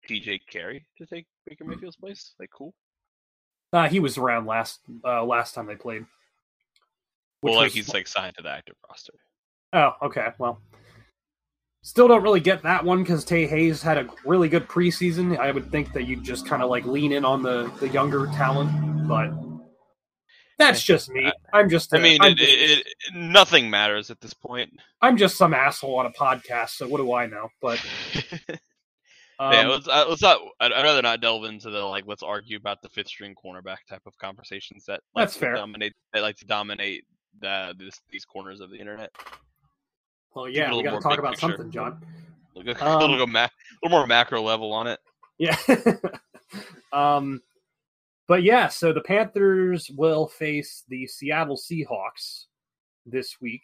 TJ 0.09 0.41
Carrie 0.49 0.85
to 0.97 1.05
take 1.05 1.25
Baker 1.47 1.65
Mayfield's 1.65 1.95
place. 1.97 2.33
Like 2.39 2.49
cool. 2.51 2.73
Uh, 3.71 3.87
he 3.87 3.99
was 3.99 4.17
around 4.17 4.45
last 4.47 4.79
uh, 5.05 5.23
last 5.23 5.53
time 5.53 5.67
they 5.67 5.75
played. 5.75 6.05
Well, 7.41 7.55
like 7.55 7.65
was- 7.65 7.73
he's 7.73 7.93
like 7.93 8.07
signed 8.07 8.35
to 8.37 8.43
the 8.43 8.49
active 8.49 8.75
roster. 8.89 9.13
Oh, 9.71 9.91
okay. 10.01 10.29
Well, 10.39 10.59
still 11.83 12.07
don't 12.07 12.23
really 12.23 12.39
get 12.39 12.63
that 12.63 12.83
one 12.83 13.03
because 13.03 13.23
Tae 13.23 13.45
Hayes 13.45 13.83
had 13.83 13.97
a 13.99 14.09
really 14.25 14.49
good 14.49 14.67
preseason. 14.67 15.37
I 15.37 15.51
would 15.51 15.71
think 15.71 15.93
that 15.93 16.03
you'd 16.07 16.23
just 16.23 16.47
kind 16.47 16.63
of 16.63 16.69
like 16.71 16.85
lean 16.85 17.11
in 17.11 17.23
on 17.23 17.43
the 17.43 17.71
the 17.79 17.87
younger 17.89 18.25
talent, 18.27 19.07
but 19.07 19.31
that's 20.59 20.83
just 20.83 21.09
me. 21.09 21.31
I'm 21.53 21.69
just. 21.69 21.91
I 21.93 21.97
a- 21.97 22.01
mean, 22.01 22.23
it, 22.23 22.37
just, 22.37 22.49
it, 22.51 22.79
it, 22.79 22.87
nothing 23.15 23.69
matters 23.69 24.11
at 24.11 24.21
this 24.21 24.33
point. 24.35 24.71
I'm 25.01 25.17
just 25.17 25.37
some 25.37 25.53
asshole 25.55 25.97
on 25.97 26.05
a 26.05 26.11
podcast. 26.11 26.71
So 26.71 26.87
what 26.87 26.97
do 26.99 27.11
I 27.13 27.25
know? 27.25 27.49
But 27.61 27.83
um, 29.39 29.53
yeah, 29.53 29.67
let's, 29.67 29.87
uh, 29.87 30.05
let's 30.07 30.21
not. 30.21 30.39
I'd, 30.59 30.71
I'd 30.73 30.83
rather 30.83 31.01
not 31.01 31.21
delve 31.21 31.45
into 31.45 31.69
the 31.71 31.79
like. 31.79 32.03
Let's 32.05 32.21
argue 32.23 32.57
about 32.57 32.81
the 32.81 32.89
fifth 32.89 33.07
string 33.07 33.33
cornerback 33.43 33.77
type 33.89 34.03
of 34.05 34.15
conversations 34.19 34.85
that 34.85 35.01
like 35.15 35.23
That's 35.27 35.37
fair. 35.37 35.55
Dominate 35.55 35.93
that 36.13 36.21
like 36.21 36.37
to 36.37 36.45
dominate 36.45 37.05
the 37.41 37.73
this, 37.79 38.01
these 38.11 38.25
corners 38.25 38.59
of 38.59 38.69
the 38.69 38.77
internet. 38.77 39.11
well, 40.35 40.47
yeah, 40.49 40.75
we 40.75 40.83
got 40.83 40.95
to 40.95 40.99
talk 40.99 41.17
about 41.19 41.31
picture. 41.31 41.47
something, 41.47 41.71
John. 41.71 42.03
A 42.55 42.59
Um, 42.85 42.99
little, 42.99 43.17
go 43.17 43.25
ma- 43.25 43.45
a 43.45 43.49
little 43.83 43.97
more 43.97 44.05
macro 44.07 44.41
level 44.41 44.73
on 44.73 44.87
it. 44.87 44.99
Yeah. 45.37 45.55
um, 46.91 47.41
but 48.29 48.43
yeah, 48.43 48.67
so 48.69 48.93
the 48.93 49.01
Panthers 49.01 49.89
will 49.97 50.27
face 50.27 50.83
the 50.87 51.05
Seattle 51.07 51.57
Seahawks 51.57 52.45
this 53.05 53.41
week. 53.41 53.63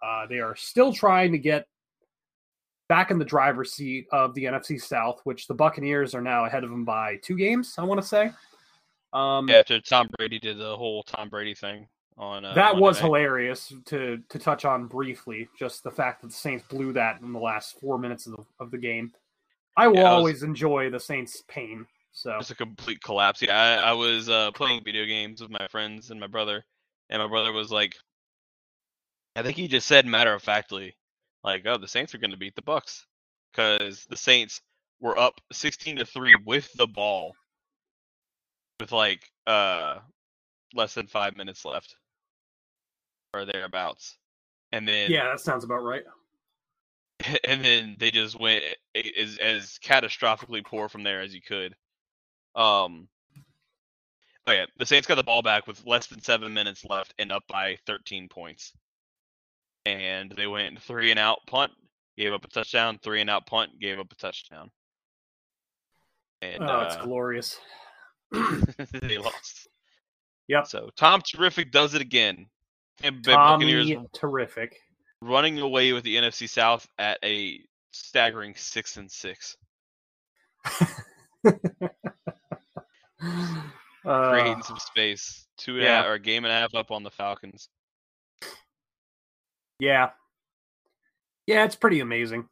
Uh, 0.00 0.26
they 0.28 0.38
are 0.38 0.54
still 0.54 0.92
trying 0.92 1.32
to 1.32 1.38
get 1.38 1.66
back 2.88 3.10
in 3.10 3.18
the 3.18 3.24
driver's 3.24 3.72
seat 3.72 4.06
of 4.12 4.34
the 4.34 4.44
NFC 4.44 4.80
South, 4.80 5.20
which 5.24 5.46
the 5.46 5.54
Buccaneers 5.54 6.14
are 6.14 6.20
now 6.20 6.44
ahead 6.44 6.62
of 6.64 6.70
them 6.70 6.84
by 6.84 7.16
two 7.22 7.34
games. 7.36 7.74
I 7.78 7.82
want 7.84 8.00
to 8.00 8.06
say. 8.06 8.30
Um, 9.14 9.48
Yeah, 9.48 9.56
after 9.60 9.80
Tom 9.80 10.08
Brady 10.18 10.38
did 10.38 10.58
the 10.58 10.76
whole 10.76 11.02
Tom 11.04 11.28
Brady 11.30 11.54
thing 11.54 11.88
on 12.18 12.44
uh, 12.44 12.52
that 12.54 12.72
Monday 12.74 12.80
was 12.82 12.96
night. 12.96 13.04
hilarious 13.06 13.72
to 13.86 14.18
to 14.28 14.38
touch 14.38 14.64
on 14.66 14.86
briefly. 14.86 15.48
Just 15.58 15.82
the 15.82 15.90
fact 15.90 16.20
that 16.20 16.28
the 16.28 16.34
Saints 16.34 16.64
blew 16.68 16.92
that 16.92 17.20
in 17.22 17.32
the 17.32 17.38
last 17.40 17.80
four 17.80 17.98
minutes 17.98 18.26
of 18.26 18.36
the, 18.36 18.44
of 18.60 18.70
the 18.70 18.78
game. 18.78 19.12
I 19.76 19.86
will 19.88 19.96
Yeah, 19.96 20.00
I 20.02 20.04
was- 20.10 20.18
always 20.18 20.42
enjoy 20.42 20.90
the 20.90 21.00
Saints' 21.00 21.42
pain. 21.48 21.86
So 22.14 22.32
Just 22.38 22.52
a 22.52 22.54
complete 22.54 23.02
collapse. 23.02 23.42
Yeah, 23.42 23.58
I, 23.58 23.90
I 23.90 23.92
was 23.92 24.28
uh, 24.28 24.52
playing 24.52 24.84
video 24.84 25.04
games 25.04 25.42
with 25.42 25.50
my 25.50 25.66
friends 25.68 26.12
and 26.12 26.20
my 26.20 26.28
brother, 26.28 26.64
and 27.10 27.20
my 27.20 27.26
brother 27.26 27.52
was 27.52 27.72
like, 27.72 27.96
I 29.34 29.42
think 29.42 29.56
he 29.56 29.66
just 29.66 29.88
said 29.88 30.06
matter 30.06 30.32
of 30.32 30.40
factly, 30.40 30.96
like, 31.42 31.66
"Oh, 31.66 31.76
the 31.76 31.88
Saints 31.88 32.14
are 32.14 32.18
going 32.18 32.30
to 32.30 32.36
beat 32.36 32.54
the 32.54 32.62
Bucks," 32.62 33.04
because 33.52 34.04
the 34.04 34.16
Saints 34.16 34.60
were 35.00 35.18
up 35.18 35.40
sixteen 35.52 35.96
to 35.96 36.06
three 36.06 36.36
with 36.46 36.72
the 36.74 36.86
ball, 36.86 37.34
with 38.78 38.92
like 38.92 39.28
uh 39.48 39.98
less 40.72 40.94
than 40.94 41.08
five 41.08 41.36
minutes 41.36 41.64
left, 41.64 41.96
or 43.34 43.44
thereabouts, 43.44 44.16
and 44.70 44.86
then 44.86 45.10
yeah, 45.10 45.30
that 45.30 45.40
sounds 45.40 45.64
about 45.64 45.82
right. 45.82 46.04
and 47.44 47.64
then 47.64 47.96
they 47.98 48.12
just 48.12 48.38
went 48.38 48.62
as 48.94 49.36
as 49.38 49.78
catastrophically 49.84 50.64
poor 50.64 50.88
from 50.88 51.02
there 51.02 51.20
as 51.20 51.34
you 51.34 51.42
could. 51.42 51.74
Um. 52.54 53.08
Oh 54.46 54.52
yeah, 54.52 54.66
the 54.78 54.86
Saints 54.86 55.06
got 55.06 55.14
the 55.14 55.22
ball 55.22 55.42
back 55.42 55.66
with 55.66 55.84
less 55.86 56.06
than 56.06 56.20
seven 56.20 56.52
minutes 56.52 56.84
left 56.84 57.14
and 57.18 57.32
up 57.32 57.44
by 57.48 57.78
13 57.86 58.28
points. 58.28 58.72
And 59.86 60.30
they 60.30 60.46
went 60.46 60.80
three 60.82 61.10
and 61.10 61.18
out 61.18 61.38
punt, 61.46 61.72
gave 62.16 62.32
up 62.32 62.44
a 62.44 62.48
touchdown. 62.48 62.98
Three 63.02 63.20
and 63.20 63.30
out 63.30 63.46
punt, 63.46 63.80
gave 63.80 63.98
up 63.98 64.12
a 64.12 64.16
touchdown. 64.16 64.70
And 66.42 66.62
oh, 66.62 66.80
it's 66.80 66.96
uh, 66.96 67.04
glorious. 67.04 67.58
they 69.00 69.18
lost. 69.18 69.68
Yep. 70.48 70.66
So 70.66 70.90
Tom 70.96 71.22
Terrific 71.22 71.70
does 71.70 71.94
it 71.94 72.02
again. 72.02 72.46
And 73.02 73.24
the 73.24 73.32
Buccaneers 73.32 73.90
Tommy, 73.90 74.06
terrific. 74.12 74.76
running 75.20 75.58
away 75.58 75.92
with 75.92 76.04
the 76.04 76.16
NFC 76.16 76.48
South 76.48 76.86
at 76.98 77.18
a 77.24 77.60
staggering 77.92 78.54
six 78.56 78.96
and 78.96 79.10
six. 79.10 79.56
Uh, 84.04 84.30
creating 84.30 84.62
some 84.62 84.78
space. 84.78 85.46
Two 85.56 85.76
and 85.76 85.82
a 85.82 85.84
yeah. 85.84 85.96
half 85.96 86.06
or 86.06 86.12
a 86.14 86.18
game 86.18 86.44
and 86.44 86.52
a 86.52 86.56
half 86.56 86.74
up 86.74 86.90
on 86.90 87.02
the 87.02 87.10
Falcons. 87.10 87.68
yeah, 89.78 90.10
yeah, 91.46 91.64
it's 91.64 91.76
pretty 91.76 92.00
amazing. 92.00 92.48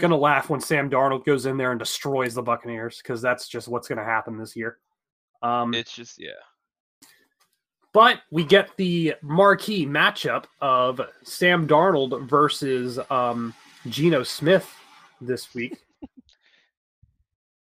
Gonna 0.00 0.16
laugh 0.16 0.48
when 0.48 0.60
Sam 0.60 0.88
Darnold 0.88 1.24
goes 1.24 1.46
in 1.46 1.56
there 1.56 1.72
and 1.72 1.78
destroys 1.78 2.34
the 2.34 2.42
Buccaneers 2.42 2.98
because 2.98 3.20
that's 3.20 3.48
just 3.48 3.66
what's 3.66 3.88
gonna 3.88 4.04
happen 4.04 4.38
this 4.38 4.54
year. 4.54 4.78
Um, 5.42 5.74
It's 5.74 5.92
just 5.92 6.20
yeah. 6.20 6.30
But 7.92 8.20
we 8.30 8.44
get 8.44 8.76
the 8.76 9.14
marquee 9.22 9.86
matchup 9.86 10.44
of 10.60 11.00
Sam 11.24 11.66
Darnold 11.66 12.28
versus 12.28 13.00
um, 13.10 13.52
Geno 13.88 14.22
Smith 14.22 14.72
this 15.20 15.52
week. 15.52 15.78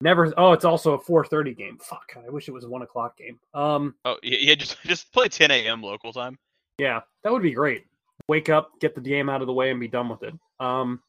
Never. 0.01 0.33
Oh, 0.37 0.51
it's 0.53 0.65
also 0.65 0.93
a 0.93 0.99
4:30 0.99 1.55
game. 1.57 1.77
Fuck! 1.79 2.13
I 2.25 2.29
wish 2.29 2.47
it 2.47 2.51
was 2.51 2.63
a 2.63 2.69
one 2.69 2.81
o'clock 2.81 3.17
game. 3.17 3.39
Um, 3.53 3.95
Oh 4.05 4.17
yeah, 4.23 4.55
just 4.55 4.81
just 4.85 5.11
play 5.13 5.27
10 5.29 5.51
a.m. 5.51 5.81
local 5.81 6.11
time. 6.11 6.37
yeah, 6.79 7.01
that 7.23 7.31
would 7.31 7.43
be 7.43 7.51
great. 7.51 7.85
Wake 8.27 8.49
up, 8.49 8.71
get 8.79 8.95
the 8.95 9.01
game 9.01 9.29
out 9.29 9.41
of 9.41 9.47
the 9.47 9.53
way, 9.53 9.71
and 9.71 9.79
be 9.79 9.87
done 9.87 10.09
with 10.09 10.23
it. 10.23 10.33
Um, 10.59 11.01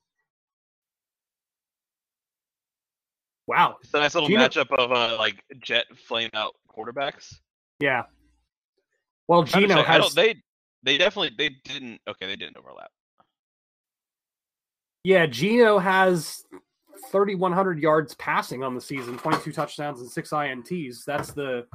wow. 3.46 3.76
It's 3.82 3.92
a 3.94 3.98
nice 3.98 4.14
little 4.14 4.28
Geno- 4.28 4.48
matchup 4.48 4.70
of 4.76 4.92
uh 4.92 5.16
like 5.18 5.42
jet 5.60 5.86
flame 6.06 6.30
out 6.34 6.54
quarterbacks. 6.74 7.34
Yeah. 7.80 8.04
Well, 9.28 9.42
Geno 9.44 9.76
say, 9.76 9.82
has. 9.82 10.14
they 10.14 10.34
they 10.82 10.98
definitely 10.98 11.30
they 11.36 11.56
didn't 11.64 12.00
okay 12.08 12.26
they 12.26 12.36
didn't 12.36 12.56
overlap. 12.56 12.90
Yeah, 15.04 15.26
Geno 15.26 15.78
has 15.78 16.44
3,100 17.12 17.78
yards 17.78 18.14
passing 18.14 18.62
on 18.62 18.74
the 18.74 18.80
season, 18.80 19.18
22 19.18 19.52
touchdowns 19.52 20.00
and 20.00 20.10
six 20.10 20.30
ints. 20.30 21.04
That's 21.04 21.32
the 21.32 21.66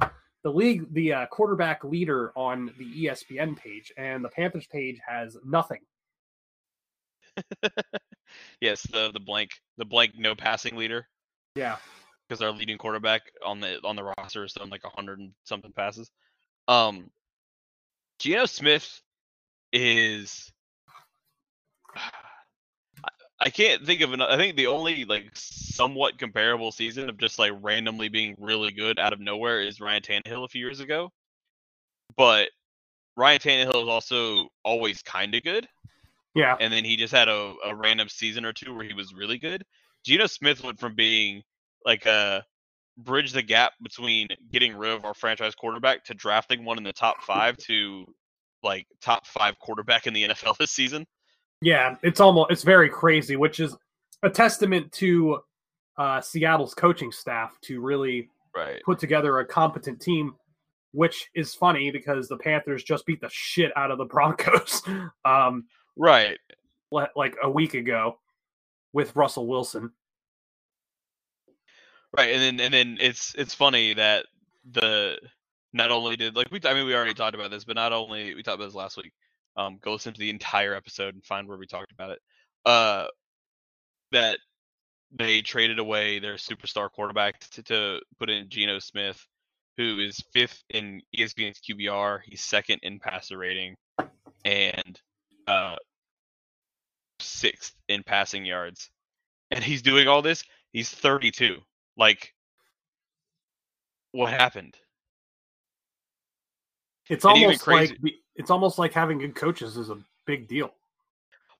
the 0.44 0.50
league, 0.50 0.92
the 0.92 1.12
uh, 1.12 1.26
quarterback 1.26 1.82
leader 1.84 2.32
on 2.36 2.72
the 2.78 3.06
ESPN 3.06 3.56
page, 3.56 3.92
and 3.96 4.24
the 4.24 4.28
Panthers 4.28 4.66
page 4.66 5.00
has 5.06 5.36
nothing. 5.44 5.80
yes, 8.60 8.82
the 8.82 9.10
the 9.12 9.20
blank 9.20 9.50
the 9.76 9.84
blank 9.84 10.12
no 10.16 10.34
passing 10.34 10.76
leader 10.76 11.06
Yeah, 11.54 11.76
because 12.28 12.42
our 12.42 12.50
leading 12.50 12.78
quarterback 12.78 13.22
on 13.44 13.60
the 13.60 13.78
on 13.84 13.96
the 13.96 14.12
roster 14.18 14.44
is 14.44 14.52
done 14.52 14.70
like 14.70 14.82
hundred 14.84 15.20
and 15.20 15.32
something 15.44 15.72
passes. 15.72 16.10
Um, 16.66 17.10
Geno 18.18 18.46
Smith 18.46 19.00
is. 19.72 20.52
I- 23.40 23.50
can't 23.50 23.84
think 23.86 24.00
of 24.00 24.12
an. 24.12 24.22
I 24.22 24.36
think 24.36 24.56
the 24.56 24.66
only 24.68 25.04
like 25.04 25.30
somewhat 25.34 26.18
comparable 26.18 26.72
season 26.72 27.08
of 27.08 27.18
just 27.18 27.38
like 27.38 27.52
randomly 27.60 28.08
being 28.08 28.34
really 28.38 28.72
good 28.72 28.98
out 28.98 29.12
of 29.12 29.20
nowhere 29.20 29.60
is 29.60 29.80
Ryan 29.80 30.02
Tannehill 30.02 30.44
a 30.44 30.48
few 30.48 30.64
years 30.64 30.80
ago. 30.80 31.10
But 32.16 32.50
Ryan 33.16 33.40
Tannehill 33.40 33.82
is 33.82 33.88
also 33.88 34.48
always 34.64 35.02
kind 35.02 35.34
of 35.34 35.42
good 35.42 35.68
yeah, 36.38 36.56
and 36.60 36.72
then 36.72 36.84
he 36.84 36.96
just 36.96 37.12
had 37.12 37.28
a, 37.28 37.54
a 37.64 37.74
random 37.74 38.08
season 38.08 38.44
or 38.44 38.52
two 38.52 38.74
where 38.74 38.84
he 38.84 38.94
was 38.94 39.12
really 39.12 39.38
good. 39.38 39.64
Geno 40.04 40.26
Smith 40.26 40.62
went 40.62 40.78
from 40.78 40.94
being 40.94 41.42
like 41.84 42.06
a 42.06 42.44
bridge 42.96 43.32
the 43.32 43.42
gap 43.42 43.72
between 43.82 44.28
getting 44.52 44.76
rid 44.76 44.92
of 44.92 45.04
our 45.04 45.14
franchise 45.14 45.54
quarterback 45.56 46.04
to 46.04 46.14
drafting 46.14 46.64
one 46.64 46.78
in 46.78 46.84
the 46.84 46.92
top 46.92 47.22
five 47.22 47.56
to 47.56 48.04
like 48.62 48.86
top 49.00 49.26
five 49.26 49.58
quarterback 49.58 50.06
in 50.06 50.14
the 50.14 50.28
NFL 50.28 50.56
this 50.58 50.70
season. 50.70 51.06
Yeah. 51.60 51.96
It's 52.02 52.20
almost 52.20 52.50
it's 52.50 52.62
very 52.62 52.88
crazy, 52.88 53.36
which 53.36 53.60
is 53.60 53.76
a 54.22 54.30
testament 54.30 54.90
to 54.92 55.40
uh, 55.96 56.20
Seattle's 56.20 56.74
coaching 56.74 57.12
staff 57.12 57.56
to 57.62 57.80
really 57.80 58.28
Right. 58.56 58.82
put 58.84 58.98
together 58.98 59.38
a 59.40 59.46
competent 59.46 60.00
team. 60.00 60.34
Which 60.92 61.28
is 61.34 61.54
funny 61.54 61.90
because 61.90 62.28
the 62.28 62.38
Panthers 62.38 62.82
just 62.82 63.04
beat 63.04 63.20
the 63.20 63.28
shit 63.30 63.76
out 63.76 63.90
of 63.90 63.98
the 63.98 64.04
Broncos. 64.06 64.82
Um, 65.24 65.66
Right. 65.96 66.38
like 66.90 67.36
a 67.42 67.50
week 67.50 67.74
ago 67.74 68.18
with 68.94 69.14
Russell 69.14 69.46
Wilson. 69.46 69.92
Right. 72.16 72.30
And 72.32 72.58
then 72.58 72.64
and 72.64 72.72
then 72.74 72.98
it's 73.00 73.34
it's 73.36 73.54
funny 73.54 73.92
that 73.94 74.26
the 74.72 75.18
not 75.74 75.90
only 75.90 76.16
did 76.16 76.34
like 76.36 76.50
we 76.50 76.58
I 76.64 76.72
mean 76.72 76.86
we 76.86 76.94
already 76.94 77.14
talked 77.14 77.34
about 77.34 77.50
this, 77.50 77.64
but 77.64 77.76
not 77.76 77.92
only 77.92 78.34
we 78.34 78.42
talked 78.42 78.54
about 78.56 78.66
this 78.66 78.74
last 78.74 78.96
week. 78.96 79.12
Um, 79.58 79.78
go 79.82 79.92
listen 79.92 80.14
to 80.14 80.20
the 80.20 80.30
entire 80.30 80.72
episode 80.74 81.14
and 81.14 81.24
find 81.24 81.48
where 81.48 81.58
we 81.58 81.66
talked 81.66 81.90
about 81.92 82.10
it. 82.10 82.20
Uh, 82.64 83.06
that 84.12 84.38
they 85.10 85.42
traded 85.42 85.78
away 85.78 86.18
their 86.20 86.34
superstar 86.36 86.90
quarterback 86.90 87.40
to, 87.50 87.62
to 87.64 88.00
put 88.18 88.30
in 88.30 88.48
Geno 88.48 88.78
Smith, 88.78 89.26
who 89.76 89.98
is 89.98 90.22
fifth 90.32 90.62
in 90.70 91.02
ESPN's 91.16 91.60
QBR. 91.60 92.20
He's 92.24 92.40
second 92.40 92.78
in 92.82 93.00
passer 93.00 93.36
rating, 93.36 93.74
and 94.44 95.00
uh, 95.48 95.76
sixth 97.20 97.74
in 97.88 98.02
passing 98.04 98.44
yards. 98.46 98.90
And 99.50 99.64
he's 99.64 99.82
doing 99.82 100.06
all 100.08 100.22
this. 100.22 100.44
He's 100.72 100.88
32. 100.90 101.56
Like, 101.96 102.32
what 104.12 104.30
happened? 104.32 104.76
It's 107.08 107.24
And 107.24 107.32
almost 107.32 107.62
crazy- 107.62 107.96
like 108.02 108.14
it's 108.38 108.50
almost 108.50 108.78
like 108.78 108.92
having 108.94 109.18
good 109.18 109.34
coaches 109.34 109.76
is 109.76 109.90
a 109.90 109.98
big 110.24 110.48
deal. 110.48 110.72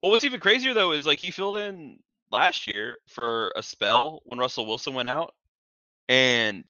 Well, 0.02 0.12
what's 0.12 0.24
even 0.24 0.40
crazier 0.40 0.72
though 0.74 0.92
is 0.92 1.04
like 1.06 1.18
he 1.18 1.30
filled 1.30 1.58
in 1.58 1.98
last 2.30 2.66
year 2.66 2.96
for 3.06 3.52
a 3.56 3.62
spell 3.62 4.22
when 4.24 4.38
Russell 4.38 4.64
Wilson 4.66 4.94
went 4.94 5.10
out, 5.10 5.34
and 6.08 6.64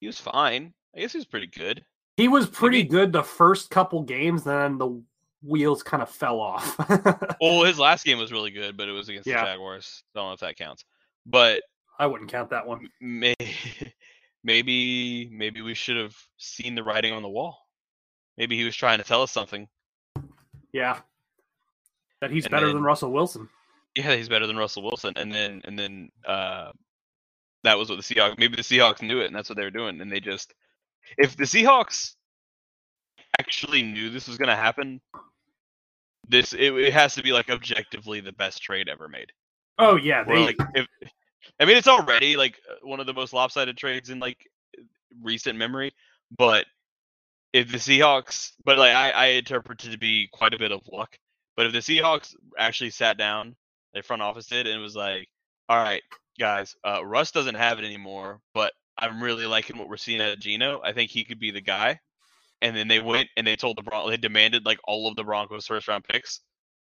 he 0.00 0.06
was 0.06 0.18
fine. 0.20 0.72
I 0.96 1.00
guess 1.00 1.12
he 1.12 1.18
was 1.18 1.26
pretty 1.26 1.46
good. 1.48 1.84
He 2.16 2.26
was 2.28 2.46
pretty 2.48 2.78
Maybe- 2.78 2.88
good 2.88 3.12
the 3.12 3.22
first 3.22 3.70
couple 3.70 4.02
games, 4.02 4.42
then 4.44 4.78
the 4.78 5.00
wheels 5.44 5.82
kind 5.84 6.02
of 6.02 6.08
fell 6.10 6.40
off. 6.40 6.76
Well, 7.40 7.62
his 7.62 7.78
last 7.78 8.04
game 8.04 8.18
was 8.18 8.32
really 8.32 8.50
good, 8.50 8.76
but 8.76 8.88
it 8.88 8.92
was 8.92 9.08
against 9.08 9.28
Yeah. 9.28 9.42
the 9.44 9.52
Jaguars. 9.52 10.02
I 10.14 10.18
don't 10.18 10.28
know 10.28 10.32
if 10.32 10.40
that 10.40 10.56
counts. 10.56 10.84
But 11.24 11.62
I 11.96 12.06
wouldn't 12.06 12.30
count 12.32 12.50
that 12.50 12.66
one. 12.66 12.88
may, 13.00 13.36
maybe 14.44 15.28
maybe 15.30 15.60
we 15.62 15.74
should 15.74 15.96
have 15.96 16.16
seen 16.38 16.74
the 16.74 16.82
writing 16.82 17.12
on 17.12 17.22
the 17.22 17.28
wall. 17.28 17.67
Maybe 18.38 18.56
he 18.56 18.64
was 18.64 18.74
trying 18.76 18.98
to 18.98 19.04
tell 19.04 19.20
us 19.20 19.30
something. 19.32 19.68
Yeah, 20.72 21.00
that 22.22 22.30
he's 22.30 22.44
And 22.46 22.52
better 22.52 22.66
then- 22.66 22.76
than 22.76 22.84
Russell 22.84 23.12
Wilson. 23.12 23.48
Yeah, 23.94 24.14
he's 24.14 24.28
better 24.28 24.46
than 24.46 24.56
Russell 24.56 24.84
Wilson. 24.84 25.12
And 25.16 25.32
then 25.32 25.60
and 25.64 25.76
then 25.78 26.10
uh 26.24 26.70
that 27.64 27.76
was 27.76 27.90
what 27.90 27.96
the 27.96 28.02
Seahawks 28.02 28.38
maybe 28.38 28.54
the 28.56 28.62
Seahawks 28.62 29.02
knew 29.02 29.20
it 29.20 29.26
and 29.26 29.34
that's 29.34 29.48
what 29.50 29.56
they 29.56 29.64
were 29.64 29.70
doing. 29.70 30.00
And 30.00 30.10
they 30.12 30.20
just 30.20 30.54
if 31.16 31.36
the 31.36 31.44
Seahawks 31.44 32.14
actually 33.40 33.82
knew 33.82 34.10
this 34.10 34.28
was 34.28 34.38
gonna 34.38 34.54
happen, 34.54 35.00
this 36.28 36.52
it, 36.52 36.72
it 36.74 36.92
has 36.92 37.14
to 37.16 37.22
be 37.22 37.32
like 37.32 37.50
objectively 37.50 38.20
the 38.20 38.32
best 38.32 38.62
trade 38.62 38.88
ever 38.88 39.08
made. 39.08 39.32
Oh 39.78 39.96
yeah, 39.96 40.22
they 40.22 40.44
like 40.44 40.56
if 40.74 40.86
I 41.58 41.64
mean 41.64 41.76
it's 41.76 41.88
already 41.88 42.36
like 42.36 42.60
uh, 42.70 42.86
one 42.86 43.00
of 43.00 43.06
the 43.06 43.14
most 43.14 43.32
lopsided 43.32 43.76
trades 43.76 44.10
in 44.10 44.20
like 44.20 44.46
recent 45.22 45.58
memory, 45.58 45.92
but 46.36 46.66
if 47.60 47.72
the 47.72 47.78
Seahawks 47.78 48.52
but 48.64 48.78
like 48.78 48.94
I, 48.94 49.10
I 49.10 49.26
interpret 49.28 49.84
it 49.84 49.90
to 49.92 49.98
be 49.98 50.28
quite 50.32 50.54
a 50.54 50.58
bit 50.58 50.72
of 50.72 50.80
luck. 50.92 51.16
But 51.56 51.66
if 51.66 51.72
the 51.72 51.78
Seahawks 51.78 52.34
actually 52.58 52.90
sat 52.90 53.18
down, 53.18 53.56
their 53.92 54.02
front 54.02 54.22
office 54.22 54.46
did, 54.46 54.66
and 54.66 54.80
was 54.80 54.94
like, 54.96 55.28
All 55.68 55.76
right, 55.82 56.02
guys, 56.38 56.76
uh 56.84 57.04
Russ 57.04 57.30
doesn't 57.32 57.56
have 57.56 57.78
it 57.78 57.84
anymore, 57.84 58.40
but 58.54 58.72
I'm 58.96 59.22
really 59.22 59.46
liking 59.46 59.78
what 59.78 59.88
we're 59.88 59.96
seeing 59.96 60.20
out 60.20 60.32
of 60.32 60.40
Geno. 60.40 60.80
I 60.84 60.92
think 60.92 61.10
he 61.10 61.24
could 61.24 61.38
be 61.40 61.50
the 61.50 61.60
guy. 61.60 62.00
And 62.60 62.74
then 62.76 62.88
they 62.88 63.00
went 63.00 63.28
and 63.36 63.46
they 63.46 63.54
told 63.56 63.78
the 63.78 63.82
Bron 63.82 64.10
they 64.10 64.16
demanded 64.16 64.66
like 64.66 64.80
all 64.84 65.08
of 65.08 65.16
the 65.16 65.24
Broncos 65.24 65.66
first 65.66 65.86
round 65.88 66.04
picks, 66.04 66.40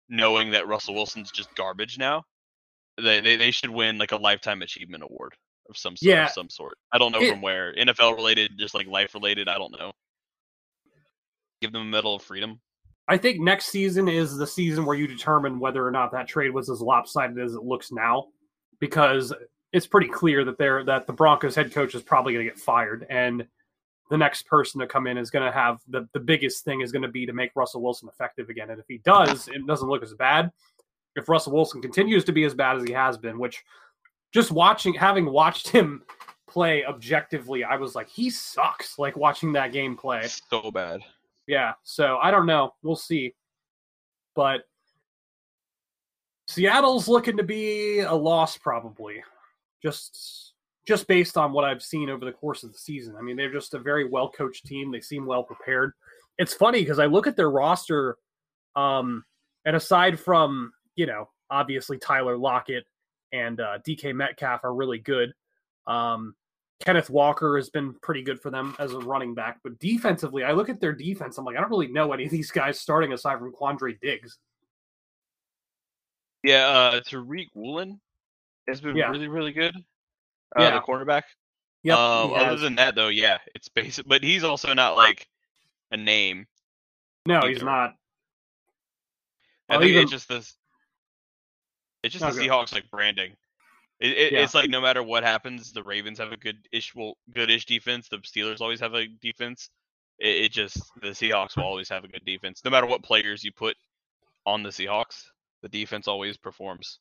knowing 0.08 0.52
that 0.52 0.68
Russell 0.68 0.94
Wilson's 0.94 1.32
just 1.32 1.54
garbage 1.56 1.98
now 1.98 2.22
they, 2.98 3.20
they 3.20 3.36
they 3.36 3.50
should 3.50 3.70
win 3.70 3.98
like 3.98 4.12
a 4.12 4.16
lifetime 4.16 4.62
achievement 4.62 5.02
award 5.02 5.34
of 5.68 5.76
some 5.76 5.96
sort. 5.96 6.08
Yeah. 6.08 6.24
Of 6.26 6.30
some 6.30 6.48
sort. 6.48 6.78
I 6.92 6.98
don't 6.98 7.12
know 7.12 7.20
It- 7.20 7.30
from 7.30 7.42
where. 7.42 7.74
NFL 7.74 8.16
related, 8.16 8.52
just 8.58 8.74
like 8.74 8.86
life 8.86 9.14
related. 9.14 9.48
I 9.48 9.58
don't 9.58 9.72
know. 9.78 9.92
Give 11.60 11.72
them 11.72 11.82
a 11.82 11.86
medal 11.86 12.14
of 12.14 12.22
freedom. 12.22 12.60
I 13.08 13.16
think 13.16 13.40
next 13.40 13.66
season 13.66 14.08
is 14.08 14.36
the 14.36 14.46
season 14.46 14.84
where 14.84 14.96
you 14.96 15.06
determine 15.06 15.60
whether 15.60 15.86
or 15.86 15.90
not 15.90 16.10
that 16.12 16.26
trade 16.26 16.52
was 16.52 16.68
as 16.68 16.80
lopsided 16.80 17.38
as 17.38 17.54
it 17.54 17.62
looks 17.62 17.92
now, 17.92 18.26
because 18.80 19.32
it's 19.72 19.86
pretty 19.86 20.08
clear 20.08 20.44
that 20.44 20.58
they're 20.58 20.84
that 20.84 21.06
the 21.06 21.12
Broncos 21.12 21.54
head 21.54 21.72
coach 21.72 21.94
is 21.94 22.02
probably 22.02 22.32
going 22.32 22.44
to 22.44 22.50
get 22.50 22.60
fired, 22.60 23.06
and 23.08 23.46
the 24.10 24.16
next 24.16 24.46
person 24.46 24.80
to 24.80 24.86
come 24.86 25.06
in 25.06 25.18
is 25.18 25.30
going 25.30 25.44
to 25.44 25.52
have 25.52 25.78
the 25.88 26.08
the 26.14 26.20
biggest 26.20 26.64
thing 26.64 26.80
is 26.80 26.92
going 26.92 27.02
to 27.02 27.08
be 27.08 27.26
to 27.26 27.32
make 27.32 27.50
Russell 27.54 27.82
Wilson 27.82 28.08
effective 28.08 28.48
again, 28.48 28.70
and 28.70 28.80
if 28.80 28.86
he 28.88 28.98
does, 28.98 29.48
it 29.48 29.66
doesn't 29.66 29.88
look 29.88 30.02
as 30.02 30.14
bad. 30.14 30.50
If 31.14 31.28
Russell 31.28 31.52
Wilson 31.52 31.80
continues 31.80 32.24
to 32.24 32.32
be 32.32 32.44
as 32.44 32.54
bad 32.54 32.76
as 32.76 32.82
he 32.84 32.92
has 32.92 33.16
been, 33.16 33.38
which 33.38 33.64
just 34.32 34.50
watching, 34.50 34.92
having 34.92 35.26
watched 35.26 35.68
him 35.68 36.02
play 36.46 36.84
objectively, 36.84 37.64
I 37.64 37.76
was 37.76 37.94
like, 37.94 38.08
he 38.08 38.30
sucks. 38.30 38.98
Like 38.98 39.16
watching 39.16 39.52
that 39.54 39.72
game 39.72 39.96
play. 39.96 40.26
So 40.26 40.70
bad. 40.70 41.00
Yeah, 41.46 41.72
so 41.82 42.18
I 42.20 42.30
don't 42.30 42.46
know. 42.46 42.74
We'll 42.82 42.96
see. 42.96 43.34
But 44.34 44.62
Seattle's 46.48 47.08
looking 47.08 47.36
to 47.36 47.42
be 47.42 48.00
a 48.00 48.14
loss 48.14 48.56
probably. 48.56 49.22
Just 49.82 50.52
just 50.86 51.08
based 51.08 51.36
on 51.36 51.52
what 51.52 51.64
I've 51.64 51.82
seen 51.82 52.08
over 52.10 52.24
the 52.24 52.32
course 52.32 52.62
of 52.62 52.72
the 52.72 52.78
season. 52.78 53.16
I 53.18 53.22
mean, 53.22 53.36
they're 53.36 53.52
just 53.52 53.74
a 53.74 53.78
very 53.78 54.08
well 54.08 54.30
coached 54.30 54.66
team. 54.66 54.92
They 54.92 55.00
seem 55.00 55.26
well 55.26 55.42
prepared. 55.42 55.92
It's 56.38 56.54
funny 56.54 56.80
because 56.80 56.98
I 56.98 57.06
look 57.06 57.26
at 57.26 57.36
their 57.36 57.50
roster 57.50 58.16
um 58.76 59.24
and 59.64 59.74
aside 59.74 60.18
from, 60.20 60.72
you 60.94 61.06
know, 61.06 61.28
obviously 61.50 61.98
Tyler 61.98 62.36
Lockett 62.36 62.84
and 63.32 63.58
uh, 63.60 63.78
DK 63.86 64.14
Metcalf 64.14 64.62
are 64.64 64.74
really 64.74 64.98
good. 64.98 65.32
Um 65.86 66.34
Kenneth 66.84 67.08
Walker 67.10 67.56
has 67.56 67.70
been 67.70 67.94
pretty 68.02 68.22
good 68.22 68.40
for 68.40 68.50
them 68.50 68.76
as 68.78 68.92
a 68.92 68.98
running 68.98 69.34
back, 69.34 69.58
but 69.64 69.78
defensively, 69.78 70.44
I 70.44 70.52
look 70.52 70.68
at 70.68 70.80
their 70.80 70.92
defense. 70.92 71.38
I'm 71.38 71.44
like, 71.44 71.56
I 71.56 71.60
don't 71.60 71.70
really 71.70 71.88
know 71.88 72.12
any 72.12 72.24
of 72.26 72.30
these 72.30 72.50
guys 72.50 72.78
starting 72.78 73.12
aside 73.12 73.38
from 73.38 73.52
Quandre 73.52 73.98
Diggs. 74.00 74.38
Yeah, 76.42 76.66
uh 76.68 77.00
Tariq 77.00 77.48
Woolen 77.54 78.00
has 78.68 78.80
been 78.80 78.96
Yeah. 78.96 79.10
really, 79.10 79.28
really 79.28 79.52
good. 79.52 79.74
Uh, 80.56 80.62
Yeah. 80.62 80.70
the 80.74 80.80
cornerback. 80.80 81.22
Yeah. 81.82 81.94
um, 81.94 82.32
other 82.34 82.56
than 82.56 82.74
that 82.76 82.94
though, 82.94 83.08
yeah, 83.08 83.38
it's 83.54 83.68
basic 83.68 84.06
but 84.06 84.22
he's 84.22 84.44
also 84.44 84.74
not 84.74 84.96
like 84.96 85.28
a 85.90 85.96
name. 85.96 86.46
no, 87.26 87.40
he's 87.48 87.62
not. 87.62 87.94
I 89.68 89.74
Well, 89.74 89.80
think 89.80 89.90
even- 89.90 90.02
it's 90.02 90.10
just 90.12 90.28
this 90.28 90.56
it's 92.02 92.14
just 92.16 92.36
the. 92.36 92.42
Seahawks 92.42 92.72
like 92.72 92.88
branding. 92.90 93.36
It, 94.00 94.12
it, 94.12 94.32
Yeah. 94.32 94.40
It's 94.40 94.54
like 94.54 94.68
no 94.70 94.80
matter 94.80 95.02
what 95.02 95.22
happens, 95.24 95.72
the 95.72 95.82
Ravens 95.82 96.18
have 96.18 96.32
a 96.32 96.36
good 96.36 96.58
ish, 96.72 96.94
well, 96.94 97.16
good 97.34 97.50
ish 97.50 97.66
defense. 97.66 98.08
The 98.08 98.18
Steelers 98.18 98.60
always 98.60 98.80
have 98.80 98.94
a 98.94 99.06
defense. 99.06 99.70
It, 100.18 100.44
it 100.44 100.52
just 100.52 100.78
the 101.00 101.08
Seahawks 101.08 101.56
will 101.56 101.64
always 101.64 101.88
have 101.88 102.04
a 102.04 102.08
good 102.08 102.24
defense, 102.24 102.62
no 102.64 102.70
matter 102.70 102.86
what 102.86 103.02
players 103.02 103.42
you 103.44 103.52
put 103.52 103.76
on 104.44 104.62
the 104.62 104.70
Seahawks. 104.70 105.24
The 105.62 105.68
defense 105.68 106.06
always 106.08 106.36
performs. 106.36 106.98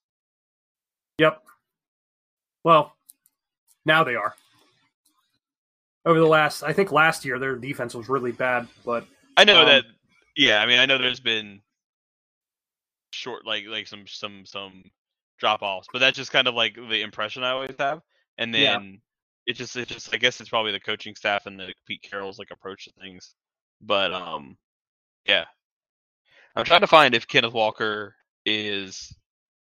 Yep. 1.19 1.41
Well, 2.63 2.95
now 3.85 4.03
they 4.03 4.15
are. 4.15 4.33
Over 6.05 6.19
the 6.19 6.27
last, 6.27 6.63
I 6.63 6.71
think 6.73 6.91
last 6.91 7.25
year 7.25 7.39
their 7.39 7.55
defense 7.55 7.93
was 7.95 8.09
really 8.09 8.31
bad, 8.31 8.67
but 8.85 9.05
I 9.37 9.43
know 9.43 9.61
Um, 9.61 9.67
that. 9.67 9.85
Yeah, 10.35 10.61
I 10.61 10.65
mean, 10.65 10.79
I 10.79 10.85
know 10.85 10.97
there's 10.97 11.19
been 11.19 11.61
short, 13.11 13.45
like 13.45 13.65
like 13.67 13.87
some 13.87 14.05
some 14.07 14.45
some 14.45 14.83
drop 15.39 15.61
offs, 15.61 15.87
but 15.91 15.99
that's 15.99 16.17
just 16.17 16.31
kind 16.31 16.47
of 16.47 16.55
like 16.55 16.75
the 16.75 17.01
impression 17.01 17.43
I 17.43 17.51
always 17.51 17.75
have. 17.79 18.01
And 18.37 18.53
then 18.53 18.61
Yeah. 18.61 18.79
it 19.47 19.53
just 19.53 19.75
it 19.75 19.87
just 19.87 20.13
I 20.13 20.17
guess 20.17 20.39
it's 20.39 20.49
probably 20.49 20.71
the 20.71 20.79
coaching 20.79 21.15
staff 21.15 21.45
and 21.45 21.59
the 21.59 21.73
Pete 21.87 22.01
Carroll's 22.01 22.39
like 22.39 22.51
approach 22.51 22.85
to 22.85 22.91
things. 22.99 23.35
But 23.81 24.13
um, 24.13 24.57
yeah, 25.25 25.45
I'm 26.55 26.65
trying 26.65 26.81
to 26.81 26.87
find 26.87 27.13
if 27.13 27.27
Kenneth 27.27 27.53
Walker 27.53 28.15
is 28.45 29.15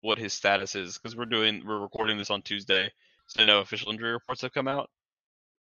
what 0.02 0.18
his 0.18 0.34
status 0.34 0.76
is 0.76 0.98
because 0.98 1.16
we're 1.16 1.26
doing 1.26 1.64
we're 1.66 1.80
recording 1.80 2.18
this 2.18 2.30
on 2.32 2.42
Tuesday, 2.42 2.92
so 3.28 3.46
no 3.46 3.60
official 3.60 3.92
injury 3.92 4.12
reports 4.12 4.42
have 4.42 4.54
come 4.54 4.68
out. 4.68 4.90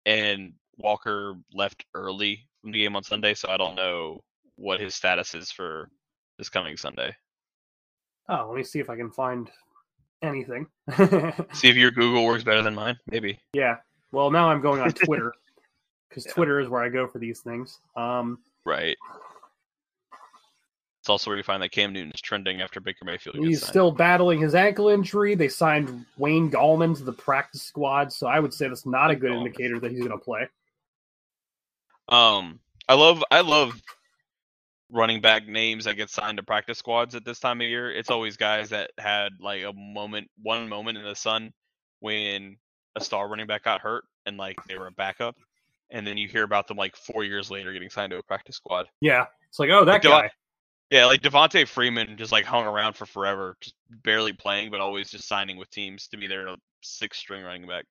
And 0.04 0.52
Walker 0.76 1.34
left 1.52 1.84
early 1.94 2.46
from 2.60 2.72
the 2.72 2.80
game 2.82 2.94
on 2.96 3.02
Sunday, 3.02 3.34
so 3.34 3.48
I 3.48 3.56
don't 3.56 3.74
know 3.74 4.22
what 4.56 4.80
his 4.80 4.94
status 4.94 5.34
is 5.34 5.50
for 5.50 5.90
this 6.38 6.48
coming 6.48 6.76
Sunday. 6.76 7.14
oh, 8.28 8.46
let 8.48 8.56
me 8.56 8.62
see 8.64 8.78
if 8.78 8.90
I 8.90 8.96
can 8.96 9.10
find 9.10 9.50
anything. 10.26 10.66
See 11.54 11.68
if 11.68 11.76
your 11.76 11.90
Google 11.90 12.24
works 12.26 12.44
better 12.44 12.62
than 12.62 12.74
mine. 12.74 12.98
Maybe. 13.10 13.38
yeah. 13.52 13.76
Well, 14.12 14.30
now 14.30 14.48
I'm 14.50 14.60
going 14.60 14.80
on 14.80 14.90
Twitter 15.04 15.32
because 16.08 16.26
Yeah. 16.26 16.32
Twitter 16.32 16.60
is 16.60 16.68
where 16.68 16.82
I 16.82 16.88
go 16.88 17.06
for 17.06 17.18
these 17.18 17.40
things. 17.40 17.78
Um, 17.96 18.38
Right. 18.64 18.96
It's 21.00 21.08
also 21.08 21.30
where 21.30 21.36
you 21.36 21.44
find 21.44 21.62
that 21.62 21.70
Cam 21.70 21.92
Newton 21.92 22.10
is 22.12 22.20
trending 22.20 22.60
after 22.60 22.80
Baker 22.80 23.04
Mayfield. 23.04 23.36
He's 23.36 23.64
still 23.64 23.92
battling 23.92 24.40
his 24.40 24.56
ankle 24.56 24.88
injury. 24.88 25.36
They 25.36 25.46
signed 25.46 26.04
Wayne 26.18 26.50
Gallman 26.50 26.96
to 26.96 27.04
the 27.04 27.12
practice 27.12 27.62
squad, 27.62 28.12
so 28.12 28.26
I 28.26 28.40
would 28.40 28.52
say 28.52 28.66
that's 28.66 28.86
not 28.86 29.12
a 29.12 29.14
good 29.16 29.30
Gallman. 29.30 29.46
indicator 29.46 29.78
that 29.78 29.92
he's 29.92 30.00
going 30.00 30.10
to 30.10 30.18
play. 30.18 30.48
Um, 32.08 32.58
I 32.88 32.94
love 32.94 33.22
I 33.30 33.40
love 33.42 33.80
running 34.90 35.20
back 35.20 35.46
names 35.48 35.84
that 35.84 35.96
get 35.96 36.10
signed 36.10 36.36
to 36.36 36.42
practice 36.42 36.78
squads 36.78 37.14
at 37.14 37.24
this 37.24 37.40
time 37.40 37.60
of 37.60 37.66
year. 37.66 37.90
It's 37.90 38.10
always 38.10 38.36
guys 38.36 38.70
that 38.70 38.90
had 38.98 39.32
like 39.40 39.62
a 39.64 39.72
moment, 39.72 40.28
one 40.42 40.68
moment 40.68 40.98
in 40.98 41.04
the 41.04 41.16
sun 41.16 41.52
when 42.00 42.56
a 42.94 43.00
star 43.00 43.28
running 43.28 43.46
back 43.46 43.64
got 43.64 43.80
hurt 43.80 44.04
and 44.26 44.36
like 44.36 44.56
they 44.68 44.76
were 44.78 44.86
a 44.86 44.92
backup, 44.92 45.36
and 45.90 46.06
then 46.06 46.16
you 46.16 46.28
hear 46.28 46.44
about 46.44 46.68
them 46.68 46.76
like 46.76 46.96
four 46.96 47.24
years 47.24 47.50
later 47.50 47.72
getting 47.72 47.90
signed 47.90 48.10
to 48.10 48.18
a 48.18 48.22
practice 48.22 48.56
squad. 48.56 48.86
Yeah, 49.00 49.26
it's 49.48 49.58
like, 49.58 49.70
oh, 49.70 49.84
that 49.84 50.02
Like, 50.02 50.02
guy. 50.02 50.30
Yeah, 50.90 51.06
like 51.06 51.20
Devonta 51.20 51.66
Freeman 51.66 52.16
just 52.16 52.30
like 52.30 52.44
hung 52.44 52.64
around 52.64 52.94
for 52.94 53.06
forever, 53.06 53.56
just 53.60 53.74
barely 54.04 54.32
playing, 54.32 54.70
but 54.70 54.80
always 54.80 55.10
just 55.10 55.26
signing 55.26 55.56
with 55.56 55.68
teams 55.70 56.06
to 56.08 56.16
be 56.16 56.28
their 56.28 56.46
sixth 56.80 57.20
string 57.20 57.42
running 57.42 57.66
back. 57.66 57.84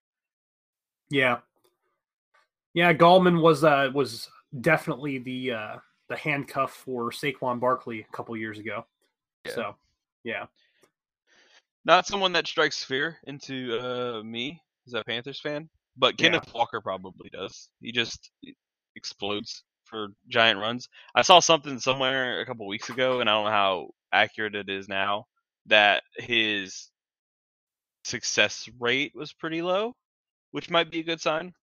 Yeah, 1.09 1.39
yeah. 2.73 2.93
Gallman 2.93 3.41
was 3.41 3.65
uh, 3.65 3.91
was 3.93 4.29
definitely 4.61 5.17
the 5.17 5.51
uh, 5.51 5.75
the 6.09 6.15
handcuff 6.17 6.71
for 6.71 7.11
Saquon 7.11 7.59
Barkley 7.59 8.01
a 8.01 8.15
couple 8.15 8.35
years 8.37 8.59
ago. 8.59 8.85
Yeah. 9.45 9.51
So, 9.53 9.75
yeah, 10.23 10.45
Not 11.85 12.07
someone 12.07 12.33
that 12.33 12.47
strikes 12.47 12.83
fear 12.83 13.17
into 13.25 13.79
uh, 13.79 14.23
me 14.23 14.61
as 14.87 14.93
a 14.93 15.03
Panthers 15.03 15.39
fan, 15.39 15.69
but 15.97 16.19
Yeah. 16.19 16.29
Kenneth 16.29 16.53
Walker 16.53 16.81
probably 16.81 17.29
does. 17.29 17.69
He 17.81 17.91
just 17.91 18.31
explodes. 18.95 19.63
for 19.85 20.07
giant 20.29 20.59
runs. 20.59 20.89
I 21.13 21.21
saw 21.21 21.39
something 21.39 21.79
somewhere 21.79 22.41
a 22.41 22.45
couple 22.47 22.65
weeks 22.67 22.89
ago, 22.89 23.19
and 23.19 23.29
I 23.29 23.33
don't 23.33 23.45
know 23.45 23.51
how 23.51 23.89
accurate 24.11 24.55
it 24.55 24.67
is 24.67 24.87
now. 24.87 25.27
That 25.67 26.01
his 26.17 26.89
success 28.03 28.67
rate 28.79 29.13
was 29.15 29.31
pretty 29.33 29.61
low, 29.61 29.95
which 30.51 30.71
might 30.71 30.89
be 30.89 31.01
a 31.01 31.03
good 31.03 31.21
sign. 31.21 31.53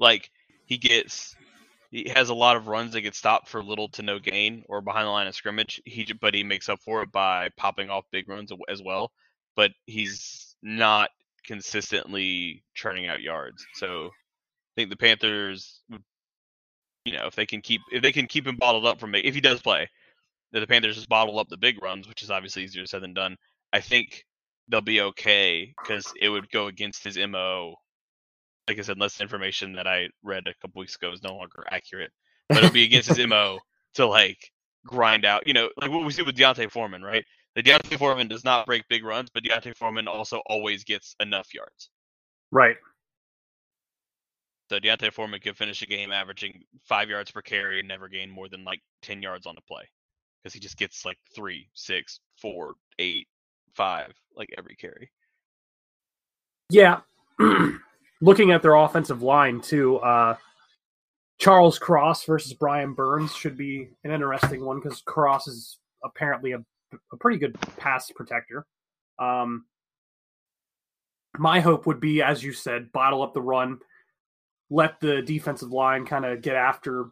Like 0.00 0.28
he 0.66 0.76
gets, 0.76 1.36
he 1.90 2.08
has 2.14 2.28
a 2.28 2.34
lot 2.34 2.56
of 2.56 2.68
runs 2.68 2.92
that 2.92 3.00
get 3.00 3.14
stopped 3.14 3.48
for 3.48 3.62
little 3.62 3.88
to 3.90 4.02
no 4.02 4.18
gain 4.18 4.64
or 4.68 4.80
behind 4.80 5.06
the 5.06 5.10
line 5.10 5.26
of 5.26 5.34
scrimmage. 5.34 5.80
He 5.84 6.06
but 6.20 6.34
he 6.34 6.44
makes 6.44 6.68
up 6.68 6.80
for 6.80 7.02
it 7.02 7.10
by 7.10 7.50
popping 7.56 7.90
off 7.90 8.04
big 8.12 8.28
runs 8.28 8.52
as 8.68 8.82
well. 8.82 9.10
But 9.56 9.72
he's 9.86 10.54
not 10.62 11.10
consistently 11.44 12.62
churning 12.74 13.08
out 13.08 13.22
yards. 13.22 13.66
So 13.74 14.06
I 14.06 14.72
think 14.76 14.90
the 14.90 14.96
Panthers, 14.96 15.80
you 17.04 17.12
know, 17.12 17.26
if 17.26 17.34
they 17.34 17.46
can 17.46 17.60
keep 17.60 17.80
if 17.90 18.02
they 18.02 18.12
can 18.12 18.26
keep 18.26 18.46
him 18.46 18.56
bottled 18.56 18.86
up 18.86 19.00
from 19.00 19.14
if 19.14 19.34
he 19.34 19.40
does 19.40 19.60
play, 19.60 19.88
the 20.52 20.66
Panthers 20.66 20.96
just 20.96 21.08
bottle 21.08 21.40
up 21.40 21.48
the 21.48 21.56
big 21.56 21.82
runs, 21.82 22.08
which 22.08 22.22
is 22.22 22.30
obviously 22.30 22.62
easier 22.62 22.86
said 22.86 23.02
than 23.02 23.14
done. 23.14 23.36
I 23.72 23.80
think 23.80 24.24
they'll 24.68 24.80
be 24.80 25.00
okay 25.00 25.74
because 25.82 26.12
it 26.20 26.28
would 26.28 26.50
go 26.50 26.68
against 26.68 27.02
his 27.02 27.18
mo. 27.18 27.76
Like 28.68 28.78
I 28.78 28.82
said, 28.82 28.96
unless 28.96 29.16
the 29.16 29.22
information 29.22 29.72
that 29.74 29.86
I 29.86 30.08
read 30.22 30.46
a 30.46 30.54
couple 30.60 30.80
weeks 30.80 30.96
ago 30.96 31.12
is 31.12 31.22
no 31.22 31.34
longer 31.36 31.64
accurate, 31.70 32.12
but 32.48 32.58
it'll 32.58 32.70
be 32.70 32.84
against 32.84 33.08
his 33.08 33.26
mo 33.26 33.58
to 33.94 34.06
like 34.06 34.38
grind 34.86 35.24
out. 35.24 35.46
You 35.46 35.54
know, 35.54 35.70
like 35.80 35.90
what 35.90 36.04
we 36.04 36.12
see 36.12 36.22
with 36.22 36.36
D'Onta 36.36 36.70
Foreman, 36.70 37.02
right? 37.02 37.24
The 37.56 37.62
D'Onta 37.62 37.98
Foreman 37.98 38.28
does 38.28 38.44
not 38.44 38.66
break 38.66 38.86
big 38.88 39.04
runs, 39.04 39.28
but 39.32 39.42
D'Onta 39.42 39.74
Foreman 39.76 40.06
also 40.06 40.40
always 40.46 40.84
gets 40.84 41.16
enough 41.20 41.52
yards. 41.52 41.90
Right. 42.52 42.76
So 44.70 44.78
D'Onta 44.78 45.12
Foreman 45.12 45.40
could 45.40 45.56
finish 45.56 45.82
a 45.82 45.86
game 45.86 46.12
averaging 46.12 46.62
five 46.84 47.08
yards 47.08 47.32
per 47.32 47.42
carry 47.42 47.80
and 47.80 47.88
never 47.88 48.08
gain 48.08 48.30
more 48.30 48.48
than 48.48 48.64
like 48.64 48.80
ten 49.02 49.20
yards 49.20 49.46
on 49.46 49.56
a 49.58 49.62
play, 49.62 49.82
because 50.42 50.54
he 50.54 50.60
just 50.60 50.76
gets 50.76 51.04
like 51.04 51.18
three, 51.34 51.68
six, 51.74 52.20
four, 52.40 52.74
eight, 53.00 53.26
five, 53.74 54.12
like 54.36 54.50
every 54.56 54.76
carry. 54.76 55.10
Yeah. 56.70 57.00
Looking 58.20 58.52
at 58.52 58.62
their 58.62 58.74
offensive 58.74 59.22
line 59.22 59.60
too, 59.60 59.96
uh, 59.98 60.36
Charles 61.38 61.78
Cross 61.78 62.24
versus 62.24 62.52
Brian 62.52 62.92
Burns 62.92 63.34
should 63.34 63.56
be 63.56 63.88
an 64.04 64.10
interesting 64.10 64.64
one 64.64 64.78
because 64.80 65.00
Cross 65.00 65.48
is 65.48 65.78
apparently 66.04 66.52
a, 66.52 66.62
a 67.12 67.16
pretty 67.18 67.38
good 67.38 67.58
pass 67.78 68.10
protector. 68.10 68.66
Um, 69.18 69.64
my 71.38 71.60
hope 71.60 71.86
would 71.86 72.00
be, 72.00 72.20
as 72.20 72.42
you 72.42 72.52
said, 72.52 72.92
bottle 72.92 73.22
up 73.22 73.32
the 73.32 73.40
run, 73.40 73.78
let 74.68 75.00
the 75.00 75.22
defensive 75.22 75.70
line 75.70 76.04
kind 76.04 76.26
of 76.26 76.42
get 76.42 76.56
after 76.56 77.06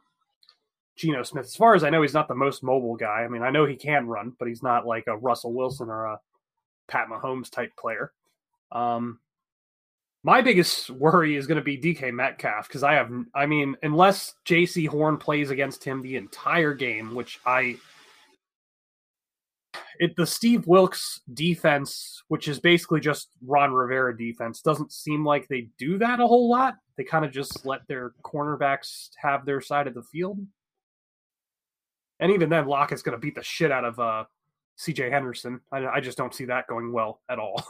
Geno 0.97 1.23
Smith. 1.23 1.47
As 1.47 1.57
far 1.57 1.75
as 1.75 1.85
I 1.85 1.91
know, 1.91 2.03
he's 2.03 2.15
not 2.15 2.29
the 2.29 2.35
most 2.35 2.63
mobile 2.63 2.97
guy. 2.97 3.23
I 3.23 3.29
mean, 3.29 3.43
I 3.43 3.51
know 3.51 3.65
he 3.65 3.77
can 3.77 4.07
run, 4.07 4.35
but 4.39 4.49
he's 4.49 4.63
not 4.63 4.87
like 4.87 5.07
a 5.07 5.17
Russell 5.17 5.55
Wilson 5.55 5.89
or 5.89 6.05
a 6.05 6.21
Pat 6.89 7.09
Mahomes 7.09 7.51
type 7.51 7.73
player. 7.79 8.13
Um, 8.73 9.21
my 10.25 10.41
biggest 10.41 10.91
worry 10.91 11.37
is 11.37 11.47
going 11.47 11.59
to 11.59 11.65
be 11.65 11.79
DK 11.79 12.13
Metcalf 12.13 12.67
because 12.69 12.83
I 12.83 12.95
have, 12.95 13.11
I 13.35 13.47
mean, 13.47 13.77
unless 13.83 14.35
Jaycee 14.45 14.89
Horn 14.89 15.17
plays 15.17 15.51
against 15.51 15.85
him 15.85 16.03
the 16.03 16.17
entire 16.17 16.75
game, 16.75 17.15
which 17.15 17.39
I, 17.47 17.77
it 19.99 20.17
the 20.17 20.27
Steve 20.27 20.67
Wilks 20.67 21.21
defense, 21.35 22.23
which 22.29 22.49
is 22.49 22.59
basically 22.59 23.01
just 23.01 23.29
Ron 23.47 23.73
Rivera 23.73 24.17
defense, 24.17 24.61
doesn't 24.61 24.93
seem 24.93 25.25
like 25.25 25.47
they 25.49 25.69
do 25.79 25.99
that 25.99 26.21
a 26.21 26.27
whole 26.27 26.51
lot. 26.51 26.75
They 26.97 27.05
kind 27.05 27.25
of 27.25 27.31
just 27.31 27.65
let 27.65 27.87
their 27.87 28.13
cornerbacks 28.25 29.11
have 29.19 29.47
their 29.47 29.61
side 29.61 29.87
of 29.87 29.95
the 29.95 30.03
field. 30.03 30.39
And 32.21 32.33
even 32.33 32.49
then, 32.49 32.67
Lockett's 32.67 33.03
going 33.03 33.17
to 33.17 33.21
beat 33.21 33.37
the 33.37 33.45
shit 33.45 33.71
out 33.71 33.85
of 33.85 34.01
uh, 34.01 34.25
CJ 34.79 35.11
Henderson. 35.11 35.61
I, 35.71 35.87
I 35.87 36.01
just 36.01 36.19
don't 36.19 36.35
see 36.35 36.47
that 36.47 36.67
going 36.67 36.93
well 36.93 37.21
at 37.29 37.39
all. 37.39 37.63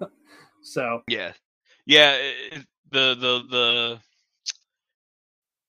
so 0.62 1.00
yeah, 1.08 1.32
yeah. 1.86 2.16
It, 2.16 2.66
the 2.90 3.14
the 3.14 3.42
the 3.50 4.00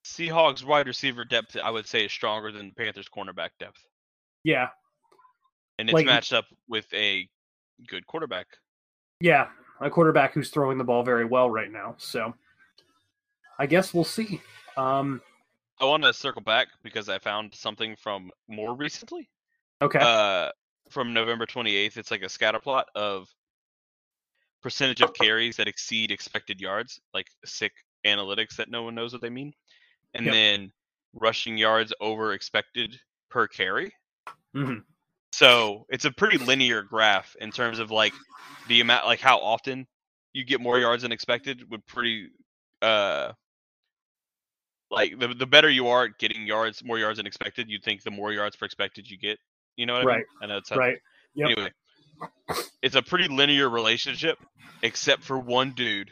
Seahawks 0.06 0.64
wide 0.64 0.88
receiver 0.88 1.26
depth, 1.26 1.58
I 1.62 1.72
would 1.72 1.88
say, 1.88 2.06
is 2.06 2.12
stronger 2.12 2.52
than 2.52 2.68
the 2.68 2.84
Panthers 2.84 3.10
cornerback 3.10 3.50
depth. 3.60 3.80
Yeah, 4.44 4.70
and 5.80 5.90
it's 5.90 5.94
like, 5.94 6.06
matched 6.06 6.34
up 6.34 6.46
with 6.70 6.86
a 6.94 7.28
good 7.88 8.06
quarterback. 8.06 8.48
Yeah, 9.20 9.48
a 9.82 9.90
quarterback 9.90 10.34
who's 10.34 10.50
throwing 10.50 10.78
the 10.78 10.84
ball 10.84 11.04
very 11.04 11.26
well 11.26 11.50
right 11.50 11.72
now. 11.72 11.96
So 11.98 12.34
I 13.58 13.66
guess 13.66 13.94
we'll 13.94 14.04
see. 14.04 14.42
Um, 14.78 15.22
I 15.80 15.86
want 15.86 16.04
to 16.04 16.14
circle 16.14 16.42
back 16.42 16.68
because 16.84 17.10
I 17.10 17.20
found 17.20 17.54
something 17.54 17.96
from 17.96 18.32
more 18.48 18.76
recently. 18.76 19.30
Okay. 19.82 20.00
Uh, 20.00 20.52
from 20.90 21.14
November 21.14 21.46
28th. 21.46 21.98
It's 21.98 22.12
like 22.12 22.22
a 22.22 22.30
scatter 22.30 22.60
plot 22.60 22.88
of 22.96 23.28
percentage 24.66 25.00
of 25.02 25.14
carries 25.14 25.58
that 25.58 25.68
exceed 25.68 26.10
expected 26.10 26.60
yards, 26.60 27.00
like 27.14 27.28
sick 27.46 27.72
analytics 28.04 28.56
that 28.56 28.68
no 28.68 28.82
one 28.82 28.96
knows 28.96 29.14
what 29.14 29.22
they 29.22 29.30
mean, 29.30 29.54
and 30.16 30.26
yep. 30.26 30.34
then 30.34 30.72
rushing 31.14 31.56
yards 31.56 31.94
over 32.02 32.34
expected 32.34 33.00
per 33.30 33.48
carry. 33.48 33.94
Mm-hmm. 34.56 34.80
So 35.34 35.86
it's 35.90 36.06
a 36.06 36.12
pretty 36.12 36.40
linear 36.40 36.82
graph 36.82 37.36
in 37.40 37.52
terms 37.52 37.78
of 37.78 37.92
like 37.92 38.14
the 38.68 38.82
amount, 38.82 39.06
like 39.06 39.20
how 39.20 39.38
often 39.38 39.86
you 40.34 40.44
get 40.44 40.60
more 40.60 40.80
yards 40.80 41.04
than 41.04 41.12
expected 41.12 41.62
would 41.70 41.86
pretty, 41.86 42.30
uh, 42.82 43.34
like 44.90 45.20
the 45.20 45.28
the 45.28 45.46
better 45.46 45.70
you 45.70 45.90
are 45.90 46.06
at 46.06 46.18
getting 46.18 46.48
yards, 46.48 46.84
more 46.84 46.98
yards 46.98 47.18
than 47.18 47.28
expected, 47.28 47.70
you'd 47.70 47.84
think 47.84 48.02
the 48.02 48.10
more 48.10 48.34
yards 48.34 48.56
per 48.56 48.66
expected 48.66 49.08
you 49.08 49.20
get, 49.20 49.38
you 49.76 49.86
know 49.86 49.94
what 49.94 50.02
I 50.02 50.06
right. 50.06 50.18
mean? 50.18 50.26
I 50.42 50.46
know 50.48 50.58
it's 50.58 50.72
right. 50.72 50.98
Yep. 51.36 51.52
Anyway, 51.52 51.72
it's 52.82 52.96
a 52.96 53.02
pretty 53.02 53.28
linear 53.28 53.70
relationship, 53.70 54.38
except 54.82 55.24
for 55.24 55.38
one 55.38 55.72
dude 55.72 56.12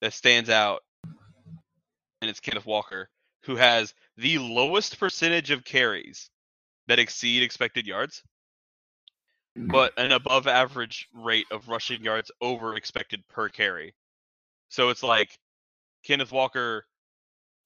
that 0.00 0.12
stands 0.12 0.50
out, 0.50 0.82
and 2.20 2.30
it's 2.30 2.40
Kenneth 2.40 2.66
Walker, 2.66 3.08
who 3.44 3.56
has 3.56 3.94
the 4.16 4.38
lowest 4.38 4.98
percentage 4.98 5.50
of 5.50 5.64
carries 5.64 6.30
that 6.88 6.98
exceed 6.98 7.42
expected 7.42 7.86
yards, 7.86 8.22
but 9.56 9.92
an 9.96 10.12
above 10.12 10.46
average 10.46 11.08
rate 11.14 11.46
of 11.50 11.68
rushing 11.68 12.02
yards 12.04 12.30
over 12.40 12.74
expected 12.74 13.26
per 13.28 13.48
carry. 13.48 13.94
So 14.68 14.90
it's 14.90 15.02
like 15.02 15.30
Kenneth 16.04 16.32
Walker 16.32 16.84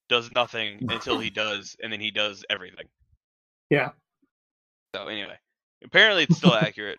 does 0.09 0.31
nothing 0.35 0.87
until 0.91 1.19
he 1.19 1.31
does, 1.31 1.77
and 1.83 1.93
then 1.93 2.01
he 2.01 2.11
does 2.11 2.45
everything. 2.51 2.87
Yeah. 3.71 3.91
So 4.95 5.07
anyway, 5.07 5.39
apparently 5.85 6.25
it's 6.25 6.37
still 6.37 6.55
accurate. 6.61 6.99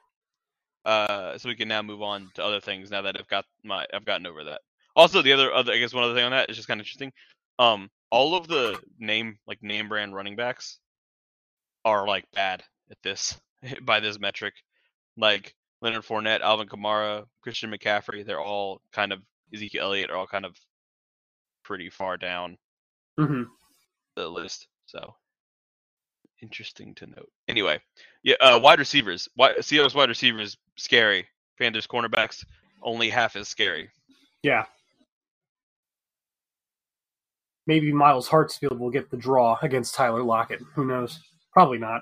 Uh, 0.86 1.38
so 1.38 1.48
we 1.48 1.56
can 1.56 1.68
now 1.68 1.82
move 1.82 2.02
on 2.02 2.30
to 2.34 2.44
other 2.44 2.60
things 2.60 2.90
now 2.90 3.02
that 3.04 3.20
I've 3.20 3.28
got 3.28 3.46
my 3.64 3.86
I've 3.94 4.06
gotten 4.06 4.26
over 4.26 4.44
that. 4.46 4.62
Also, 4.96 5.22
the 5.22 5.34
other 5.34 5.54
other 5.54 5.72
I 5.72 5.78
guess 5.78 5.94
one 5.94 6.04
other 6.04 6.16
thing 6.16 6.26
on 6.26 6.32
that 6.32 6.50
is 6.50 6.56
just 6.56 6.68
kind 6.68 6.80
of 6.80 6.86
interesting. 6.86 7.12
Um, 7.60 7.90
all 8.10 8.36
of 8.36 8.48
the 8.48 8.80
name 9.00 9.38
like 9.48 9.62
name 9.62 9.88
brand 9.90 10.16
running 10.16 10.36
backs 10.36 10.80
are 11.86 12.08
like 12.08 12.26
bad 12.34 12.64
at 12.90 12.98
this 13.04 13.40
by 13.84 14.00
this 14.00 14.20
metric. 14.20 14.56
Like 15.18 15.54
Leonard 15.82 16.04
Fournette, 16.04 16.42
Alvin 16.42 16.68
Kamara, 16.68 17.26
Christian 17.42 17.72
McCaffrey, 17.72 18.26
they're 18.26 18.42
all 18.42 18.82
kind 18.94 19.12
of 19.12 19.20
Ezekiel 19.54 19.84
Elliott 19.84 20.10
are 20.10 20.18
all 20.18 20.28
kind 20.28 20.46
of 20.46 20.56
pretty 21.64 21.90
far 21.90 22.18
down 22.18 22.58
mm-hmm. 23.20 23.44
the 24.16 24.28
list. 24.28 24.68
So 24.86 25.14
interesting 26.42 26.96
to 26.96 27.08
note. 27.08 27.30
Anyway, 27.48 27.80
yeah, 28.24 28.36
uh, 28.42 28.60
wide 28.62 28.80
receivers. 28.80 29.30
Wide, 29.38 29.58
Seahawks 29.58 29.96
wide 29.96 30.10
receivers 30.10 30.58
scary. 30.78 31.28
Panthers 31.60 31.88
cornerbacks 31.88 32.44
only 32.82 33.10
half 33.10 33.36
as 33.36 33.48
scary. 33.48 33.90
Yeah. 34.44 34.66
Maybe 37.68 37.94
Myles 37.94 38.28
Hartsfield 38.28 38.80
will 38.80 38.90
get 38.90 39.12
the 39.12 39.18
draw 39.18 39.58
against 39.62 39.94
Tyler 39.94 40.24
Lockett. 40.24 40.62
Who 40.74 40.86
knows? 40.86 41.20
Probably 41.54 41.78
not. 41.78 42.02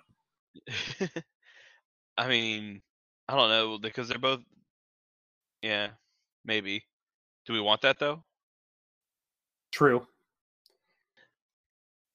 I 2.17 2.27
mean, 2.27 2.81
I 3.27 3.35
don't 3.35 3.49
know 3.49 3.77
because 3.77 4.07
they're 4.07 4.17
both. 4.17 4.39
Yeah, 5.61 5.89
maybe. 6.45 6.85
Do 7.45 7.53
we 7.53 7.61
want 7.61 7.81
that 7.81 7.99
though? 7.99 8.23
True. 9.71 10.05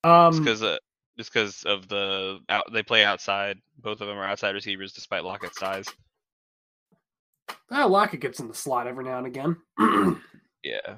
Um, 0.03 0.39
because 0.39 0.63
uh, 0.63 0.77
just 1.17 1.33
because 1.33 1.63
of 1.65 1.89
the 1.89 2.41
out, 2.49 2.73
they 2.73 2.83
play 2.83 3.05
outside. 3.05 3.59
Both 3.79 4.01
of 4.01 4.09
them 4.09 4.19
are 4.19 4.27
outside 4.27 4.55
receivers, 4.55 4.93
despite 4.93 5.25
Lockett's 5.25 5.59
size. 5.59 5.87
Uh, 7.71 7.89
Lockett 7.89 8.21
gets 8.21 8.41
in 8.41 8.49
the 8.49 8.55
slot 8.55 8.87
every 8.87 9.05
now 9.05 9.19
and 9.19 9.27
again. 9.27 9.57
yeah. 10.65 10.97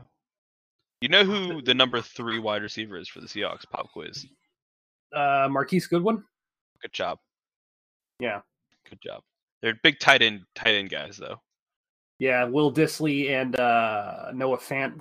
You 1.00 1.08
know 1.08 1.24
who 1.24 1.60
the 1.62 1.74
number 1.74 2.00
three 2.00 2.38
wide 2.38 2.62
receiver 2.62 2.96
is 2.96 3.08
for 3.08 3.20
the 3.20 3.26
Seahawks? 3.26 3.68
Pop 3.70 3.90
quiz. 3.92 4.26
Uh, 5.14 5.48
Marquise 5.50 5.86
Goodwin. 5.86 6.22
Good 6.80 6.92
job. 6.92 7.18
Yeah. 8.18 8.40
Good 8.88 9.00
job. 9.02 9.22
They're 9.62 9.78
big 9.82 9.98
tight 9.98 10.22
end 10.22 10.42
tight 10.54 10.74
end 10.74 10.90
guys 10.90 11.16
though. 11.16 11.40
Yeah, 12.18 12.44
Will 12.44 12.72
Dissly 12.72 13.30
and 13.30 13.58
uh, 13.58 14.30
Noah 14.34 14.56
Fant. 14.56 14.98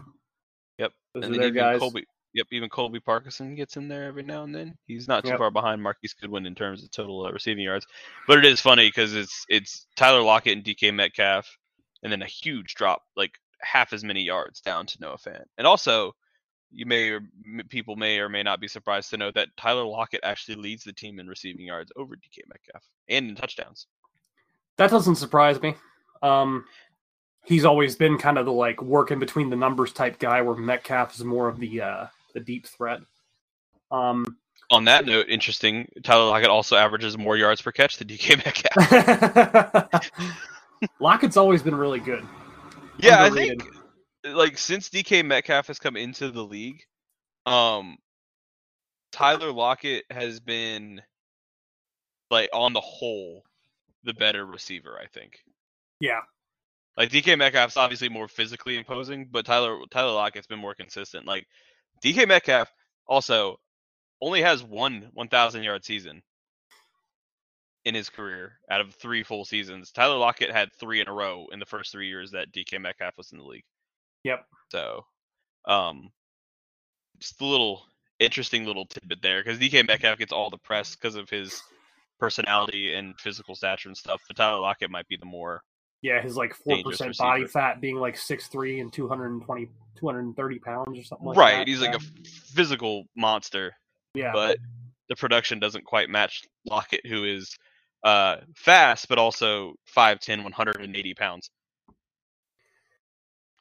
Yep. 0.79 0.91
Those 1.13 1.25
and 1.25 1.35
are 1.35 1.39
their 1.39 1.51
guys. 1.51 1.79
Colby 1.79 2.05
Yep, 2.35 2.47
even 2.51 2.69
Colby 2.69 2.99
Parkinson 2.99 3.55
gets 3.55 3.77
in 3.77 3.87
there 3.87 4.03
every 4.03 4.21
now 4.21 4.43
and 4.43 4.53
then. 4.53 4.77
He's 4.87 5.07
not 5.07 5.23
too 5.23 5.29
Yep. 5.29 5.37
far 5.37 5.51
behind 5.51 5.81
Marquise 5.81 6.13
Goodwin 6.13 6.45
in 6.45 6.53
terms 6.53 6.83
of 6.83 6.91
total 6.91 7.25
uh, 7.25 7.31
receiving 7.31 7.63
yards, 7.63 7.87
but 8.27 8.37
it 8.37 8.43
is 8.45 8.59
funny 8.59 8.89
because 8.89 9.15
it's 9.15 9.45
it's 9.47 9.87
Tyler 9.95 10.21
Lockett 10.21 10.57
and 10.57 10.63
DK 10.65 10.93
Metcalf, 10.93 11.47
and 12.03 12.11
then 12.11 12.21
a 12.21 12.27
huge 12.27 12.75
drop, 12.75 13.01
like 13.15 13.31
half 13.61 13.93
as 13.93 14.03
many 14.03 14.21
yards 14.21 14.59
down 14.59 14.85
to 14.85 14.97
Noah 14.99 15.17
Fant. 15.17 15.45
And 15.57 15.65
also, 15.65 16.11
you 16.71 16.85
may 16.85 17.09
or 17.11 17.21
people 17.69 17.95
may 17.95 18.19
or 18.19 18.27
may 18.27 18.43
not 18.43 18.59
be 18.59 18.67
surprised 18.67 19.11
to 19.11 19.17
know 19.17 19.31
that 19.31 19.55
Tyler 19.55 19.85
Lockett 19.85 20.19
actually 20.23 20.55
leads 20.55 20.83
the 20.83 20.91
team 20.91 21.19
in 21.21 21.29
receiving 21.29 21.65
yards 21.65 21.93
over 21.95 22.17
DK 22.17 22.39
Metcalf 22.49 22.83
and 23.07 23.29
in 23.29 23.35
touchdowns. 23.35 23.87
That 24.75 24.89
doesn't 24.91 25.15
surprise 25.15 25.61
me. 25.61 25.75
Um, 26.21 26.65
he's 27.45 27.63
always 27.63 27.95
been 27.95 28.17
kind 28.17 28.37
of 28.37 28.45
the 28.45 28.51
like 28.51 28.81
working 28.81 29.19
between 29.19 29.49
the 29.49 29.55
numbers 29.55 29.93
type 29.93 30.19
guy, 30.19 30.41
where 30.41 30.55
Metcalf 30.57 31.15
is 31.15 31.23
more 31.23 31.47
of 31.47 31.59
the 31.61 31.79
uh, 31.81 32.07
the 32.35 32.39
deep 32.41 32.67
threat. 32.67 32.99
Um, 33.89 34.37
On 34.69 34.85
that 34.85 35.05
note, 35.07 35.27
interesting. 35.29 35.87
Tyler 36.03 36.25
Lockett 36.25 36.49
also 36.49 36.75
averages 36.75 37.17
more 37.17 37.35
yards 37.37 37.61
per 37.63 37.71
catch 37.71 37.97
than 37.97 38.07
DK 38.07 38.45
Metcalf. 38.45 40.03
Lockett's 40.99 41.37
always 41.37 41.63
been 41.63 41.73
really 41.75 41.99
good. 41.99 42.23
Yeah, 42.99 43.23
I 43.23 43.31
think 43.31 43.63
like 44.23 44.57
since 44.57 44.89
DK 44.89 45.25
Metcalf 45.25 45.67
has 45.67 45.79
come 45.79 45.95
into 45.95 46.29
the 46.31 46.43
league, 46.43 46.83
um 47.47 47.97
Tyler 49.11 49.51
Lockett 49.51 50.03
has 50.11 50.39
been 50.39 51.01
like 52.31 52.49
on 52.53 52.73
the 52.73 52.81
whole 52.81 53.43
the 54.03 54.13
better 54.13 54.45
receiver, 54.45 54.99
I 55.01 55.07
think. 55.07 55.39
Yeah, 55.99 56.21
Like 56.97 57.09
DK 57.09 57.37
Metcalf's 57.37 57.77
obviously 57.77 58.09
more 58.09 58.27
physically 58.27 58.77
imposing, 58.77 59.27
but 59.31 59.45
Tyler 59.45 59.79
Tyler 59.91 60.11
Lockett's 60.13 60.47
been 60.47 60.59
more 60.59 60.75
consistent. 60.75 61.25
Like 61.25 61.47
DK 62.03 62.27
Metcalf 62.27 62.71
also 63.07 63.57
only 64.21 64.41
has 64.41 64.63
one 64.63 65.09
1000 65.13 65.63
yard 65.63 65.83
season 65.83 66.21
in 67.83 67.93
his 67.93 68.09
career 68.09 68.53
out 68.69 68.81
of 68.81 68.93
3 68.95 69.23
full 69.23 69.45
seasons. 69.45 69.91
Tyler 69.91 70.17
Lockett 70.17 70.51
had 70.51 70.69
3 70.79 71.01
in 71.01 71.07
a 71.07 71.13
row 71.13 71.45
in 71.51 71.59
the 71.59 71.65
first 71.65 71.91
3 71.91 72.07
years 72.07 72.31
that 72.31 72.51
DK 72.51 72.81
Metcalf 72.81 73.17
was 73.17 73.31
in 73.31 73.37
the 73.37 73.43
league. 73.43 73.63
Yep. 74.23 74.45
So, 74.71 75.05
um, 75.65 76.09
just 77.19 77.39
a 77.41 77.45
little 77.45 77.83
interesting 78.19 78.65
little 78.65 78.85
tidbit 78.85 79.21
there 79.21 79.43
because 79.43 79.59
DK 79.59 79.87
Metcalf 79.87 80.17
gets 80.17 80.31
all 80.31 80.49
the 80.49 80.57
press 80.57 80.95
because 80.95 81.15
of 81.15 81.29
his 81.29 81.61
personality 82.19 82.93
and 82.93 83.19
physical 83.19 83.55
stature 83.55 83.89
and 83.89 83.97
stuff. 83.97 84.21
But 84.27 84.37
Tyler 84.37 84.59
Lockett 84.59 84.89
might 84.89 85.07
be 85.07 85.17
the 85.17 85.25
more 85.25 85.61
yeah, 86.05 86.21
his 86.21 86.37
like 86.37 86.53
four 86.53 86.77
percent 86.83 87.17
body 87.17 87.41
receiver. 87.41 87.59
fat, 87.59 87.81
being 87.81 87.95
like 87.95 88.15
6'3 88.15 88.79
and 88.79 88.93
220, 88.93 89.67
230 89.95 90.59
pounds 90.59 90.99
or 90.99 91.03
something 91.03 91.27
like 91.29 91.37
right. 91.37 91.57
that. 91.57 91.67
He's 91.67 91.81
like 91.81 91.95
a 91.95 91.99
physical 92.53 93.05
monster, 93.17 93.73
yeah. 94.13 94.31
but 94.31 94.59
the 95.09 95.15
production 95.15 95.59
doesn't 95.59 95.83
quite 95.83 96.11
match 96.11 96.43
Lockett, 96.69 97.07
who 97.07 97.23
is 97.23 97.57
uh, 98.03 98.37
fast 98.55 99.09
but 99.09 99.17
also 99.17 99.73
5'10", 99.97 100.43
180 100.43 101.13
pounds. 101.15 101.49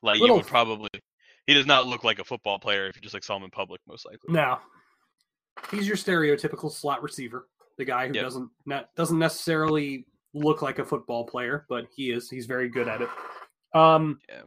Like 0.03 0.21
Little- 0.21 0.37
you 0.37 0.43
would 0.43 0.47
probably. 0.47 0.91
He 1.47 1.55
does 1.55 1.67
not 1.67 1.87
look 1.87 2.05
like 2.05 2.19
a 2.19 2.25
football 2.25 2.59
player 2.59 2.89
if 2.89 2.97
you 2.97 3.03
just 3.03 3.15
like 3.15 3.25
saw 3.25 3.37
him 3.37 3.45
in 3.45 3.51
public, 3.51 3.81
most 3.89 4.05
likely. 4.05 4.35
No, 4.35 4.59
he's 5.71 5.89
your 5.89 5.97
stereotypical 5.97 6.71
slot 6.71 7.03
receiver, 7.03 7.49
the 7.79 7.87
guy 7.87 8.07
who 8.09 8.15
Yep. 8.15 8.23
doesn't 8.23 8.51
ne- 8.67 8.85
doesn't 8.97 9.19
necessarily 9.19 10.05
look 10.35 10.63
like 10.63 10.79
a 10.79 10.85
football 10.85 11.25
player, 11.25 11.65
but 11.69 11.87
he 11.95 12.11
is. 12.11 12.29
He's 12.29 12.47
very 12.47 12.69
good 12.69 12.89
at 12.89 13.01
it. 13.01 13.09
Um, 13.75 14.21
Yeah. 14.29 14.43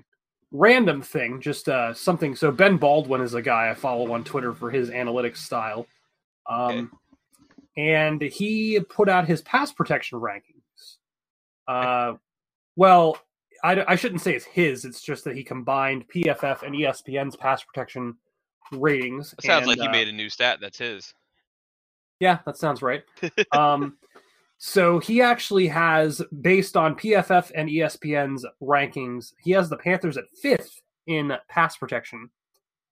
random 0.52 1.02
thing, 1.02 1.42
just 1.42 1.68
uh, 1.70 1.94
something. 1.94 2.36
So 2.36 2.52
Ben 2.52 2.78
Baldwin 2.78 3.22
is 3.22 3.34
a 3.34 3.42
guy 3.42 3.70
I 3.70 3.74
follow 3.74 4.12
on 4.14 4.24
Twitter 4.24 4.54
for 4.54 4.70
his 4.70 4.90
analytics 4.90 5.38
style, 5.38 5.88
um, 6.50 6.92
and 7.76 8.22
he 8.22 8.80
put 8.90 9.10
out 9.10 9.28
his 9.28 9.42
pass 9.42 9.72
protection 9.72 10.20
rankings. 10.20 10.98
Uh, 11.68 12.14
well, 12.76 13.18
I, 13.64 13.84
I 13.88 13.96
shouldn't 13.96 14.22
say 14.22 14.36
it's 14.36 14.46
his. 14.46 14.86
It's 14.86 15.02
just 15.02 15.24
that 15.26 15.36
he 15.36 15.44
combined 15.44 16.06
PFF 16.08 16.64
and 16.64 16.76
ESPN's 16.76 17.36
pass 17.36 17.64
protection 17.64 18.16
ratings. 18.72 19.34
It 19.38 19.46
sounds 19.46 19.68
and, 19.68 19.68
like 19.68 19.80
he 19.80 19.88
uh, 19.88 19.92
made 19.92 20.08
a 20.08 20.12
new 20.12 20.30
stat 20.30 20.60
that's 20.62 20.78
his. 20.78 21.14
yeah, 22.20 22.40
that 22.46 22.58
sounds 22.58 22.82
right. 22.82 23.04
um, 23.52 23.98
so 24.58 25.00
he 25.00 25.22
actually 25.22 25.68
has, 25.68 26.22
based 26.42 26.76
on 26.76 26.96
PFF 26.96 27.52
and 27.56 27.70
ESPN's 27.70 28.46
rankings, 28.62 29.34
he 29.44 29.52
has 29.52 29.70
the 29.70 29.78
Panthers 29.78 30.18
at 30.18 30.26
fifth 30.42 30.82
in 31.06 31.34
pass 31.48 31.78
protection 31.78 32.30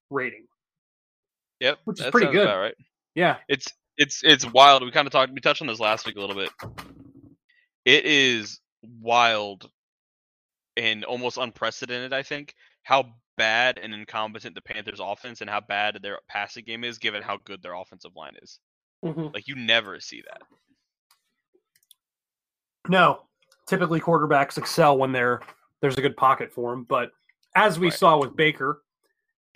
rating. 0.10 0.46
Yep, 1.60 1.80
Which 1.86 2.02
is 2.02 2.12
pretty 2.12 2.32
good. 2.32 2.48
Right. 2.48 2.76
Yeah, 3.16 3.38
It's 3.48 3.72
it's 3.98 4.22
it's 4.24 4.46
wild. 4.52 4.84
We 4.84 4.92
kind 4.92 5.08
of 5.08 5.12
talked. 5.12 5.32
We 5.34 5.40
touched 5.40 5.62
on 5.62 5.68
this 5.68 5.80
last 5.80 6.06
week 6.06 6.18
a 6.18 6.20
little 6.20 6.36
bit. 6.36 6.50
It 7.86 8.06
is 8.06 8.60
wild 9.02 9.70
and 10.76 11.06
almost 11.06 11.38
unprecedented. 11.38 12.14
I 12.14 12.24
think 12.24 12.54
how 12.84 13.06
bad 13.38 13.80
and 13.82 13.94
incompetent 13.94 14.54
the 14.54 14.62
Panthers' 14.62 15.00
offense 15.02 15.42
and 15.42 15.50
how 15.50 15.62
bad 15.62 16.00
their 16.02 16.20
passing 16.28 16.66
game 16.66 16.84
is, 16.84 16.98
given 16.98 17.24
how 17.24 17.38
good 17.46 17.62
their 17.62 17.74
offensive 17.74 18.12
line 18.16 18.34
is. 18.42 18.60
Mm-hmm. 19.04 19.28
Like 19.34 19.48
you 19.48 19.56
never 19.56 20.00
see 20.00 20.22
that. 20.28 20.42
No. 22.90 23.22
Typically, 23.68 24.00
quarterbacks 24.00 24.58
excel 24.58 24.98
when 24.98 25.12
they're 25.12 25.42
there's 25.82 25.98
a 25.98 26.02
good 26.02 26.18
pocket 26.18 26.52
for 26.52 26.72
them, 26.72 26.84
but 26.84 27.12
as 27.56 27.80
we 27.80 27.88
Right. 27.88 27.94
saw 27.94 28.18
with 28.18 28.36
Baker 28.36 28.82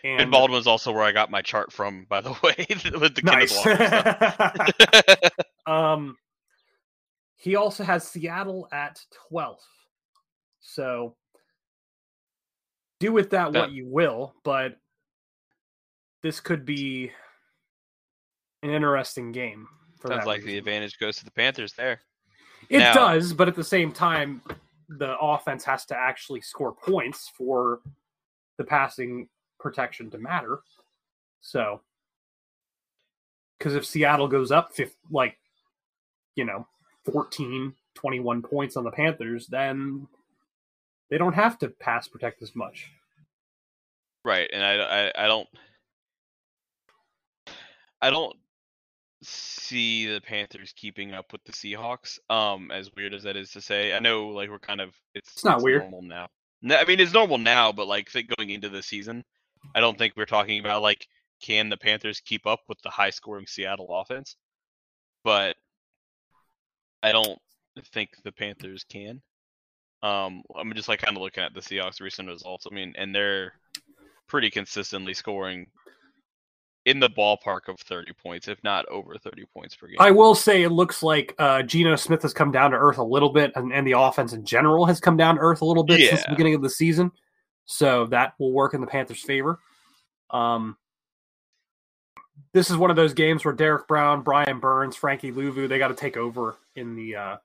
and 0.04 0.22
And 0.22 0.32
Baldwin's 0.32 0.68
also 0.68 0.92
where 0.92 1.04
I 1.04 1.12
got 1.12 1.32
my 1.32 1.42
chart 1.42 1.72
from, 1.72 2.06
by 2.10 2.22
the 2.22 2.32
way, 2.44 2.66
with 3.00 3.16
the 3.16 3.22
nice. 3.24 3.66
Um, 5.72 6.18
he 7.36 7.56
also 7.56 7.84
has 7.84 8.08
Seattle 8.08 8.68
at 8.72 9.00
12th. 9.32 9.58
So 10.62 11.16
do 13.00 13.12
with 13.12 13.30
that 13.32 13.54
what 13.54 13.72
you 13.72 13.88
will, 13.88 14.34
but 14.44 14.78
this 16.24 16.40
could 16.40 16.66
be 16.66 17.12
an 18.64 18.72
interesting 18.72 19.32
game. 19.32 19.68
For 20.00 20.10
Sounds 20.10 20.22
that 20.22 20.28
like 20.28 20.44
the 20.44 20.58
advantage 20.58 20.98
goes 20.98 21.18
to 21.18 21.26
the 21.26 21.32
Panthers 21.32 21.74
there. 21.74 22.02
It 22.70 22.80
Now- 22.80 22.94
does, 22.94 23.34
but 23.34 23.48
at 23.48 23.56
the 23.56 23.64
same 23.64 23.92
time, 23.92 24.42
the 24.88 25.18
offense 25.20 25.64
has 25.66 25.86
to 25.88 25.98
actually 25.98 26.42
score 26.42 26.74
points 26.74 27.30
for 27.30 27.82
the 28.58 28.64
passing 28.64 29.28
protection 29.60 30.10
to 30.12 30.18
matter. 30.18 30.62
So, 31.42 31.82
because 33.58 33.76
if 33.76 33.86
Seattle 33.86 34.28
goes 34.28 34.52
up, 34.52 34.72
like, 35.10 35.38
you 36.36 36.46
know, 36.46 36.68
14, 37.12 37.76
21 37.96 38.42
points 38.42 38.78
on 38.78 38.84
the 38.84 38.92
Panthers, 38.92 39.48
then 39.48 40.08
they 41.10 41.18
don't 41.18 41.34
have 41.34 41.58
to 41.60 41.70
pass 41.70 42.08
protect 42.08 42.42
as 42.42 42.56
much. 42.56 42.92
Right, 44.24 44.50
and 44.52 44.64
I, 44.64 45.08
I, 45.08 45.26
I 45.26 45.28
don't, 45.28 45.48
I 48.02 48.10
don't 48.10 48.36
see 49.22 50.06
the 50.08 50.22
Panthers 50.22 50.74
keeping 50.76 51.14
up 51.14 51.32
with 51.32 51.44
the 51.44 51.52
Seahawks. 51.52 52.20
Um, 52.30 52.72
as 52.72 52.90
weird 52.96 53.14
as 53.14 53.24
that 53.24 53.36
is 53.36 53.52
to 53.52 53.62
say, 53.62 53.94
I 53.94 54.00
know 54.00 54.30
like 54.30 54.50
we're 54.50 54.60
kind 54.60 54.82
of 54.82 54.90
it's, 55.14 55.34
It's 55.34 55.46
not 55.46 55.62
weird. 55.62 55.82
normal 55.82 56.02
now. 56.04 56.28
No, 56.62 56.76
I 56.78 56.86
mean 56.86 57.00
it's 57.00 57.14
normal 57.14 57.38
now, 57.38 57.72
but 57.72 57.88
like 57.88 58.10
think 58.10 58.30
going 58.38 58.50
into 58.50 58.70
the 58.70 58.82
season, 58.84 59.24
I 59.76 59.80
don't 59.80 59.98
think 59.98 60.14
we're 60.16 60.26
talking 60.26 60.60
about 60.60 60.82
like 60.82 61.08
can 61.42 61.70
the 61.70 61.78
Panthers 61.78 62.20
keep 62.20 62.46
up 62.46 62.62
with 62.68 62.82
the 62.82 62.90
high 62.90 63.10
scoring 63.12 63.48
Seattle 63.48 63.88
offense, 63.90 64.36
but 65.24 65.56
I 67.02 67.12
don't 67.12 67.40
think 67.94 68.10
the 68.24 68.32
Panthers 68.32 68.84
can. 68.90 69.22
Um, 70.02 70.44
I'm 70.58 70.74
just 70.74 70.90
like 70.90 71.02
kind 71.02 71.16
of 71.18 71.24
looking 71.24 71.44
at 71.44 71.54
the 71.54 71.62
Seahawks' 71.62 72.02
recent 72.02 72.28
results. 72.28 72.68
I 72.70 72.74
mean, 72.74 72.94
and 72.98 73.14
they're 73.14 73.54
pretty 74.28 74.50
consistently 74.50 75.14
scoring 75.14 75.68
in 76.90 77.00
the 77.00 77.10
ballpark 77.10 77.68
of 77.68 77.80
30 77.82 78.14
points, 78.14 78.48
if 78.48 78.64
not 78.64 78.86
over 78.88 79.16
30 79.16 79.46
points 79.54 79.76
per 79.76 79.88
game. 79.88 79.98
I 80.00 80.10
will 80.10 80.34
say 80.34 80.64
it 80.64 80.70
looks 80.70 81.04
like 81.04 81.36
uh, 81.38 81.62
Geno 81.62 81.96
Smith 81.96 82.24
has 82.24 82.34
come 82.34 82.52
down 82.52 82.72
to 82.72 82.78
earth 82.78 82.98
a 82.98 83.04
little 83.04 83.30
bit, 83.30 83.52
and, 83.56 83.72
and 83.72 83.86
the 83.86 83.92
offense 83.92 84.34
in 84.34 84.44
general 84.44 84.86
has 84.86 85.00
come 85.00 85.16
down 85.16 85.36
to 85.36 85.42
earth 85.42 85.62
a 85.62 85.66
little 85.66 85.84
bit 85.84 86.10
since 86.10 86.24
the 86.24 86.30
beginning 86.32 86.56
of 86.56 86.64
the 86.64 86.70
season. 86.70 87.12
So 87.66 88.08
that 88.08 88.34
will 88.40 88.52
work 88.52 88.74
in 88.74 88.82
the 88.82 88.88
Panthers' 88.88 89.22
favor. 89.22 89.60
Um, 90.32 90.78
this 92.54 92.72
is 92.72 92.78
one 92.78 92.90
of 92.90 92.96
those 92.96 93.14
games 93.14 93.46
where 93.46 93.54
Derrick 93.54 93.88
Brown, 93.88 94.24
Brian 94.24 94.60
Burns, 94.60 94.96
Frankie 94.96 95.32
Luvu, 95.32 95.70
they 95.70 95.78
got 95.78 95.90
to 95.90 95.94
take 95.94 96.18
over 96.18 96.58
in 96.76 96.96
the 96.96 97.16
uh, 97.16 97.38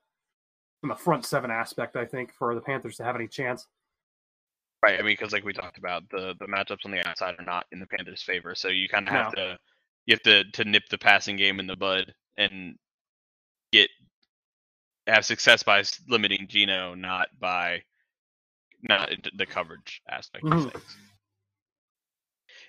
in 0.81 0.89
the 0.89 0.95
front 0.95 1.23
seven 1.23 1.51
aspect. 1.51 1.95
I 1.95 2.05
think 2.05 2.33
for 2.33 2.55
the 2.55 2.61
Panthers 2.61 2.97
to 2.97 3.03
have 3.03 3.15
any 3.15 3.27
chance. 3.27 3.67
Right. 4.85 4.99
I 4.99 5.03
mean, 5.03 5.13
because 5.13 5.33
like 5.33 5.45
we 5.45 5.53
talked 5.53 5.79
about, 5.79 6.03
the 6.11 6.35
the 6.39 6.47
matchups 6.47 6.85
on 6.85 6.91
the 6.91 7.07
outside 7.07 7.35
are 7.39 7.45
not 7.45 7.65
in 7.73 7.79
the 7.81 7.87
Panthers' 7.87 8.23
favor, 8.23 8.55
so 8.55 8.69
you 8.69 8.89
kind 8.89 9.07
of 9.07 9.13
have 9.15 9.29
to 9.31 9.59
you 10.07 10.13
have 10.15 10.23
to 10.23 10.45
to 10.51 10.65
nip 10.65 10.83
the 10.91 10.99
passing 10.99 11.37
game 11.37 11.59
in 11.59 11.67
the 11.67 11.77
bud 11.77 12.13
and 12.37 12.77
get 13.73 13.89
have 15.07 15.25
success 15.25 15.63
by 15.63 15.83
limiting 16.09 16.47
Geno, 16.49 16.95
not 16.95 17.29
by 17.39 17.83
not 18.83 19.11
the 19.37 19.47
coverage 19.47 20.01
aspect 20.09 20.43
Mhm. 20.43 20.65
of 20.67 20.73
things. 20.73 20.97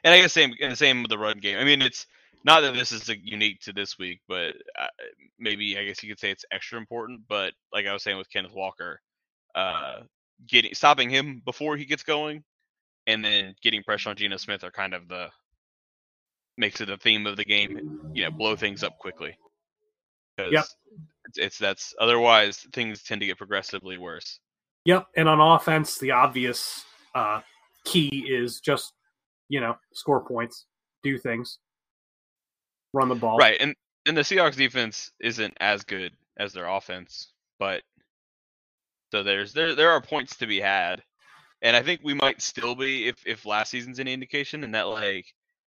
and 0.04 0.14
I 0.14 0.20
guess 0.20 0.32
same 0.32 0.54
and 0.60 0.72
the 0.72 0.76
same 0.76 1.02
with 1.02 1.10
the 1.10 1.18
run 1.18 1.38
game. 1.40 1.58
I 1.58 1.64
mean, 1.64 1.82
it's 1.82 2.06
not 2.44 2.62
that 2.62 2.74
this 2.74 2.92
is 2.92 3.08
unique 3.22 3.60
to 3.62 3.72
this 3.72 3.98
week, 3.98 4.20
but 4.28 4.54
uh, 4.80 4.88
maybe 5.38 5.78
I 5.78 5.84
guess 5.84 6.02
you 6.02 6.10
could 6.10 6.20
say 6.20 6.30
it's 6.30 6.44
extra 6.52 6.78
important. 6.78 7.22
But 7.28 7.54
like 7.72 7.86
I 7.86 7.92
was 7.94 8.02
saying 8.02 8.18
with 8.18 8.30
Kenneth 8.30 8.54
Walker, 8.54 9.00
uh, 9.54 10.00
getting 10.48 10.74
stopping 10.74 11.10
him 11.10 11.42
before 11.44 11.76
he 11.76 11.84
gets 11.84 12.02
going, 12.02 12.44
and 13.06 13.24
then 13.24 13.54
getting 13.62 13.82
pressure 13.82 14.10
on 14.10 14.16
Geno 14.16 14.36
Smith 14.36 14.64
are 14.64 14.70
kind 14.70 14.94
of 14.94 15.08
the 15.08 15.28
makes 16.58 16.80
it 16.80 16.90
a 16.90 16.96
theme 16.96 17.26
of 17.26 17.36
the 17.36 17.44
game. 17.44 18.10
You 18.14 18.24
know, 18.24 18.30
blow 18.30 18.56
things 18.56 18.82
up 18.82 18.98
quickly. 18.98 19.36
Yep. 20.38 20.64
It's, 21.26 21.38
it's 21.38 21.58
that's 21.58 21.94
otherwise 22.00 22.66
things 22.72 23.02
tend 23.02 23.20
to 23.20 23.26
get 23.26 23.38
progressively 23.38 23.98
worse. 23.98 24.40
Yep. 24.84 25.06
And 25.16 25.28
on 25.28 25.40
offense, 25.40 25.98
the 25.98 26.10
obvious 26.12 26.84
uh, 27.14 27.40
key 27.84 28.26
is 28.28 28.60
just 28.60 28.92
you 29.48 29.60
know 29.60 29.76
score 29.92 30.24
points, 30.24 30.66
do 31.02 31.18
things, 31.18 31.58
run 32.92 33.08
the 33.08 33.14
ball. 33.14 33.38
Right, 33.38 33.56
and 33.60 33.74
and 34.06 34.16
the 34.16 34.22
Seahawks 34.22 34.56
defense 34.56 35.10
isn't 35.20 35.56
as 35.60 35.82
good 35.82 36.12
as 36.38 36.52
their 36.52 36.66
offense, 36.66 37.32
but 37.58 37.82
so 39.12 39.22
there's 39.22 39.52
there 39.52 39.74
there 39.74 39.90
are 39.90 40.00
points 40.00 40.36
to 40.36 40.46
be 40.46 40.60
had, 40.60 41.02
and 41.62 41.76
I 41.76 41.82
think 41.82 42.00
we 42.02 42.14
might 42.14 42.42
still 42.42 42.74
be 42.74 43.08
if 43.08 43.26
if 43.26 43.46
last 43.46 43.70
season's 43.70 44.00
any 44.00 44.12
indication, 44.12 44.64
and 44.64 44.74
that 44.74 44.88
like 44.88 45.26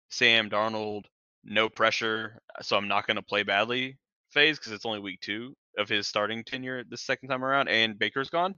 Sam 0.10 0.50
Darnold, 0.50 1.06
no 1.44 1.70
pressure, 1.70 2.42
so 2.62 2.78
I'm 2.78 2.88
not 2.88 3.08
going 3.08 3.18
to 3.18 3.22
play 3.22 3.44
badly 3.44 3.98
phase 4.32 4.58
because 4.58 4.72
it's 4.72 4.86
only 4.86 5.00
week 5.00 5.20
two 5.22 5.56
of 5.78 5.90
his 5.90 6.08
starting 6.08 6.44
tenure 6.44 6.84
the 6.84 6.98
second 6.98 7.30
time 7.30 7.44
around, 7.44 7.68
and 7.68 7.98
Baker's 8.00 8.30
gone, 8.30 8.56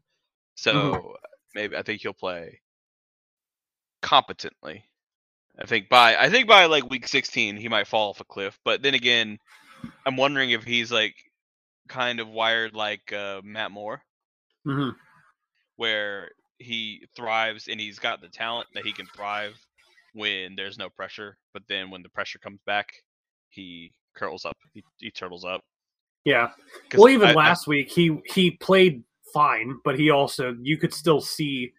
so 0.56 0.74
mm-hmm. 0.74 1.08
maybe 1.56 1.76
I 1.76 1.84
think 1.84 2.02
he'll 2.02 2.14
play 2.14 2.60
competently. 4.02 4.84
I 5.60 5.66
think 5.66 5.90
by 5.90 6.16
I 6.16 6.30
think 6.30 6.48
by 6.48 6.66
like 6.66 6.90
week 6.90 7.08
16 7.08 7.58
he 7.58 7.70
might 7.70 7.88
fall 7.88 8.10
off 8.10 8.20
a 8.20 8.26
cliff. 8.26 8.60
But 8.66 8.82
then 8.82 8.96
again, 8.96 9.38
I'm 10.06 10.18
wondering 10.18 10.52
if 10.52 10.64
he's 10.64 10.92
like 10.92 11.16
kind 11.88 12.20
of 12.20 12.28
wired 12.28 12.74
like 12.74 13.14
uh, 13.14 13.42
Matt 13.44 13.72
Moore, 13.72 14.02
mm-hmm. 14.66 14.90
where 15.76 16.30
he 16.60 17.06
thrives 17.16 17.68
and 17.68 17.80
he's 17.80 18.00
got 18.00 18.22
the 18.22 18.30
talent 18.30 18.68
that 18.74 18.86
he 18.86 18.94
can 18.94 19.08
thrive 19.16 19.54
when 20.14 20.56
there's 20.56 20.78
no 20.78 20.90
pressure. 20.90 21.38
But 21.54 21.64
then 21.68 21.90
when 21.90 22.04
the 22.04 22.10
pressure 22.10 22.40
comes 22.40 22.60
back, 22.66 22.88
he 23.50 23.92
curls 24.16 24.46
up, 24.46 24.58
he, 24.74 24.84
he 24.98 25.12
turtles 25.12 25.46
up. 25.46 25.62
Yeah. 26.26 26.50
Well, 26.96 27.10
even 27.10 27.30
I, 27.30 27.34
last 27.34 27.68
I, 27.68 27.72
week 27.72 27.90
he 27.90 28.22
he 28.26 28.52
played 28.52 29.04
fine, 29.34 29.80
but 29.84 30.00
he 30.00 30.10
also 30.10 30.56
you 30.62 30.78
could 30.78 30.94
still 30.94 31.20
see 31.20 31.74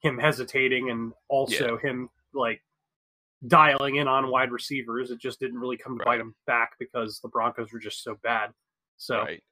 him 0.00 0.18
hesitating 0.18 0.90
and 0.90 1.12
also 1.28 1.78
yeah. 1.82 1.90
him 1.90 2.08
like 2.32 2.62
dialing 3.46 3.96
in 3.96 4.08
on 4.08 4.30
wide 4.30 4.52
receivers. 4.52 5.10
It 5.10 5.18
just 5.18 5.40
didn't 5.40 5.58
really 5.58 5.76
come 5.76 5.98
to 5.98 6.04
right. 6.04 6.18
bite 6.18 6.20
him 6.20 6.34
back 6.46 6.72
because 6.78 7.20
the 7.20 7.28
Broncos 7.28 7.72
were 7.72 7.78
just 7.78 8.02
so 8.02 8.16
bad. 8.22 8.50
So, 8.96 9.18
right. 9.18 9.42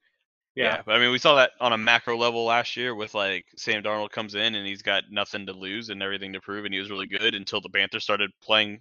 Yeah. 0.56 0.64
yeah. 0.64 0.82
But 0.84 0.96
I 0.96 0.98
mean, 0.98 1.12
we 1.12 1.18
saw 1.18 1.36
that 1.36 1.52
on 1.60 1.72
a 1.72 1.78
macro 1.78 2.16
level 2.16 2.44
last 2.44 2.76
year 2.76 2.94
with 2.94 3.14
like 3.14 3.44
Sam 3.56 3.82
Darnold 3.82 4.10
comes 4.10 4.34
in 4.34 4.54
and 4.54 4.66
he's 4.66 4.82
got 4.82 5.04
nothing 5.10 5.46
to 5.46 5.52
lose 5.52 5.90
and 5.90 6.02
everything 6.02 6.32
to 6.32 6.40
prove, 6.40 6.64
and 6.64 6.74
he 6.74 6.80
was 6.80 6.90
really 6.90 7.06
good 7.06 7.34
until 7.34 7.60
the 7.60 7.68
Panthers 7.68 8.02
started 8.02 8.30
playing 8.42 8.80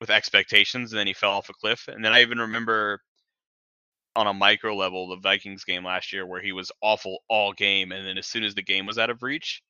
with 0.00 0.10
expectations, 0.10 0.92
and 0.92 0.98
then 0.98 1.06
he 1.06 1.14
fell 1.14 1.30
off 1.30 1.48
a 1.48 1.54
cliff. 1.54 1.88
And 1.88 2.04
then 2.04 2.12
I 2.12 2.20
even 2.20 2.38
remember 2.38 3.00
on 4.14 4.26
a 4.26 4.34
micro 4.34 4.74
level 4.74 5.08
the 5.08 5.16
Vikings 5.16 5.64
game 5.64 5.84
last 5.84 6.12
year 6.12 6.26
where 6.26 6.40
he 6.40 6.52
was 6.52 6.72
awful 6.82 7.18
all 7.28 7.52
game, 7.52 7.92
and 7.92 8.06
then 8.06 8.18
as 8.18 8.26
soon 8.26 8.44
as 8.44 8.54
the 8.54 8.62
game 8.62 8.86
was 8.86 8.98
out 8.98 9.10
of 9.10 9.22
reach, 9.22 9.62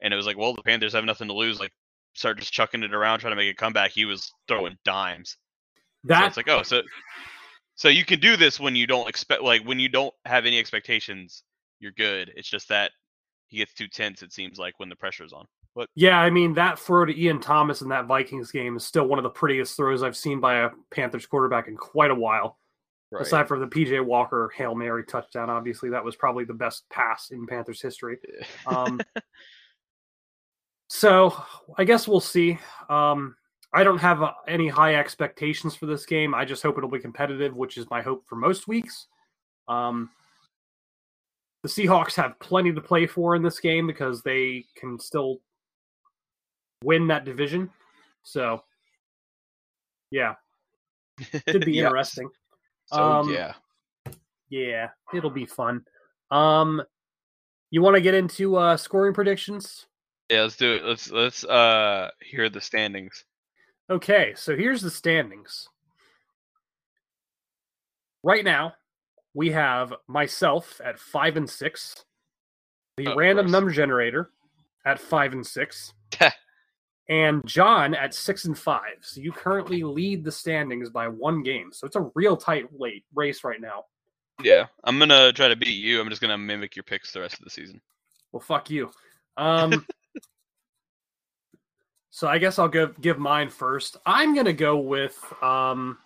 and 0.00 0.12
it 0.12 0.16
was 0.16 0.26
like, 0.26 0.38
well, 0.38 0.54
the 0.54 0.62
Panthers 0.62 0.94
have 0.94 1.04
nothing 1.04 1.28
to 1.28 1.34
lose. 1.34 1.60
Like 1.60 1.72
start 2.14 2.38
just 2.38 2.52
chucking 2.52 2.82
it 2.82 2.94
around, 2.94 3.20
trying 3.20 3.32
to 3.32 3.36
make 3.36 3.52
a 3.52 3.56
comeback, 3.56 3.90
he 3.90 4.04
was 4.04 4.32
throwing 4.46 4.76
dimes. 4.84 5.36
That's 6.04 6.34
so 6.34 6.38
like, 6.40 6.48
oh, 6.48 6.62
so 6.62 6.82
so 7.78 7.88
you 7.88 8.04
can 8.04 8.18
do 8.18 8.36
this 8.36 8.58
when 8.58 8.74
you 8.74 8.88
don't 8.88 9.08
expect, 9.08 9.40
like 9.40 9.62
when 9.62 9.78
you 9.78 9.88
don't 9.88 10.12
have 10.24 10.46
any 10.46 10.58
expectations, 10.58 11.44
you're 11.78 11.92
good. 11.92 12.32
It's 12.34 12.48
just 12.48 12.68
that 12.70 12.90
he 13.46 13.58
gets 13.58 13.72
too 13.72 13.86
tense. 13.86 14.20
It 14.20 14.32
seems 14.32 14.58
like 14.58 14.74
when 14.80 14.88
the 14.88 14.96
pressure's 14.96 15.32
on. 15.32 15.46
But 15.76 15.88
yeah, 15.94 16.18
I 16.18 16.28
mean 16.28 16.54
that 16.54 16.80
throw 16.80 17.04
to 17.04 17.16
Ian 17.16 17.40
Thomas 17.40 17.80
in 17.80 17.88
that 17.90 18.06
Vikings 18.06 18.50
game 18.50 18.76
is 18.76 18.84
still 18.84 19.06
one 19.06 19.20
of 19.20 19.22
the 19.22 19.30
prettiest 19.30 19.76
throws 19.76 20.02
I've 20.02 20.16
seen 20.16 20.40
by 20.40 20.64
a 20.64 20.70
Panthers 20.90 21.24
quarterback 21.26 21.68
in 21.68 21.76
quite 21.76 22.10
a 22.10 22.16
while. 22.16 22.58
Right. 23.12 23.22
Aside 23.22 23.46
from 23.46 23.60
the 23.60 23.68
PJ 23.68 24.04
Walker 24.04 24.50
Hail 24.56 24.74
Mary 24.74 25.04
touchdown, 25.04 25.48
obviously 25.48 25.90
that 25.90 26.04
was 26.04 26.16
probably 26.16 26.44
the 26.44 26.54
best 26.54 26.82
pass 26.90 27.30
in 27.30 27.46
Panthers 27.46 27.80
history. 27.80 28.18
Um, 28.66 29.00
so 30.88 31.32
I 31.76 31.84
guess 31.84 32.08
we'll 32.08 32.18
see. 32.18 32.58
Um, 32.90 33.36
I 33.72 33.84
don't 33.84 33.98
have 33.98 34.22
uh, 34.22 34.32
any 34.46 34.68
high 34.68 34.94
expectations 34.94 35.74
for 35.74 35.86
this 35.86 36.06
game. 36.06 36.34
I 36.34 36.44
just 36.44 36.62
hope 36.62 36.78
it'll 36.78 36.90
be 36.90 36.98
competitive, 36.98 37.54
which 37.54 37.76
is 37.76 37.88
my 37.90 38.00
hope 38.00 38.24
for 38.26 38.36
most 38.36 38.66
weeks. 38.66 39.06
Um, 39.68 40.10
the 41.62 41.68
Seahawks 41.68 42.14
have 42.14 42.38
plenty 42.40 42.72
to 42.72 42.80
play 42.80 43.06
for 43.06 43.34
in 43.34 43.42
this 43.42 43.60
game 43.60 43.86
because 43.86 44.22
they 44.22 44.64
can 44.76 44.98
still 44.98 45.40
win 46.82 47.08
that 47.08 47.24
division. 47.24 47.70
So, 48.22 48.62
yeah, 50.10 50.34
could 51.46 51.64
be 51.64 51.78
interesting. 51.80 52.30
So 52.86 53.02
um, 53.02 53.30
yeah, 53.30 53.52
yeah, 54.48 54.88
it'll 55.12 55.30
be 55.30 55.46
fun. 55.46 55.84
Um, 56.30 56.82
you 57.70 57.82
want 57.82 57.96
to 57.96 58.00
get 58.00 58.14
into 58.14 58.56
uh, 58.56 58.76
scoring 58.76 59.12
predictions? 59.12 59.86
Yeah, 60.30 60.42
let's 60.42 60.56
do 60.56 60.72
it. 60.72 60.84
Let's 60.84 61.10
let's 61.10 61.44
uh 61.44 62.10
hear 62.22 62.48
the 62.48 62.60
standings. 62.60 63.24
Okay, 63.90 64.34
so 64.36 64.54
here's 64.54 64.82
the 64.82 64.90
standings. 64.90 65.68
Right 68.22 68.44
now, 68.44 68.74
we 69.34 69.50
have 69.50 69.94
myself 70.06 70.80
at 70.84 70.98
five 70.98 71.36
and 71.36 71.48
six, 71.48 72.04
the 72.96 73.08
oh, 73.08 73.16
random 73.16 73.50
number 73.50 73.70
generator 73.70 74.30
at 74.84 75.00
five 75.00 75.32
and 75.32 75.46
six, 75.46 75.94
and 77.08 77.46
John 77.46 77.94
at 77.94 78.14
six 78.14 78.44
and 78.44 78.58
five. 78.58 78.98
So 79.00 79.20
you 79.20 79.32
currently 79.32 79.82
lead 79.82 80.24
the 80.24 80.32
standings 80.32 80.90
by 80.90 81.08
one 81.08 81.42
game. 81.42 81.70
So 81.72 81.86
it's 81.86 81.96
a 81.96 82.10
real 82.14 82.36
tight 82.36 82.66
late 82.78 83.04
race 83.14 83.44
right 83.44 83.60
now. 83.60 83.84
Yeah, 84.42 84.66
I'm 84.84 84.98
gonna 84.98 85.32
try 85.32 85.48
to 85.48 85.56
beat 85.56 85.82
you. 85.82 86.00
I'm 86.00 86.10
just 86.10 86.20
gonna 86.20 86.38
mimic 86.38 86.76
your 86.76 86.82
picks 86.82 87.12
the 87.12 87.20
rest 87.20 87.38
of 87.38 87.44
the 87.44 87.50
season. 87.50 87.80
Well, 88.32 88.40
fuck 88.40 88.70
you. 88.70 88.90
Um, 89.36 89.86
So 92.18 92.26
I 92.26 92.38
guess 92.38 92.58
I'll 92.58 92.66
give 92.66 93.00
give 93.00 93.20
mine 93.20 93.48
first. 93.48 93.96
I'm 94.04 94.34
gonna 94.34 94.52
go 94.52 94.78
with. 94.78 95.16
Um, 95.40 95.98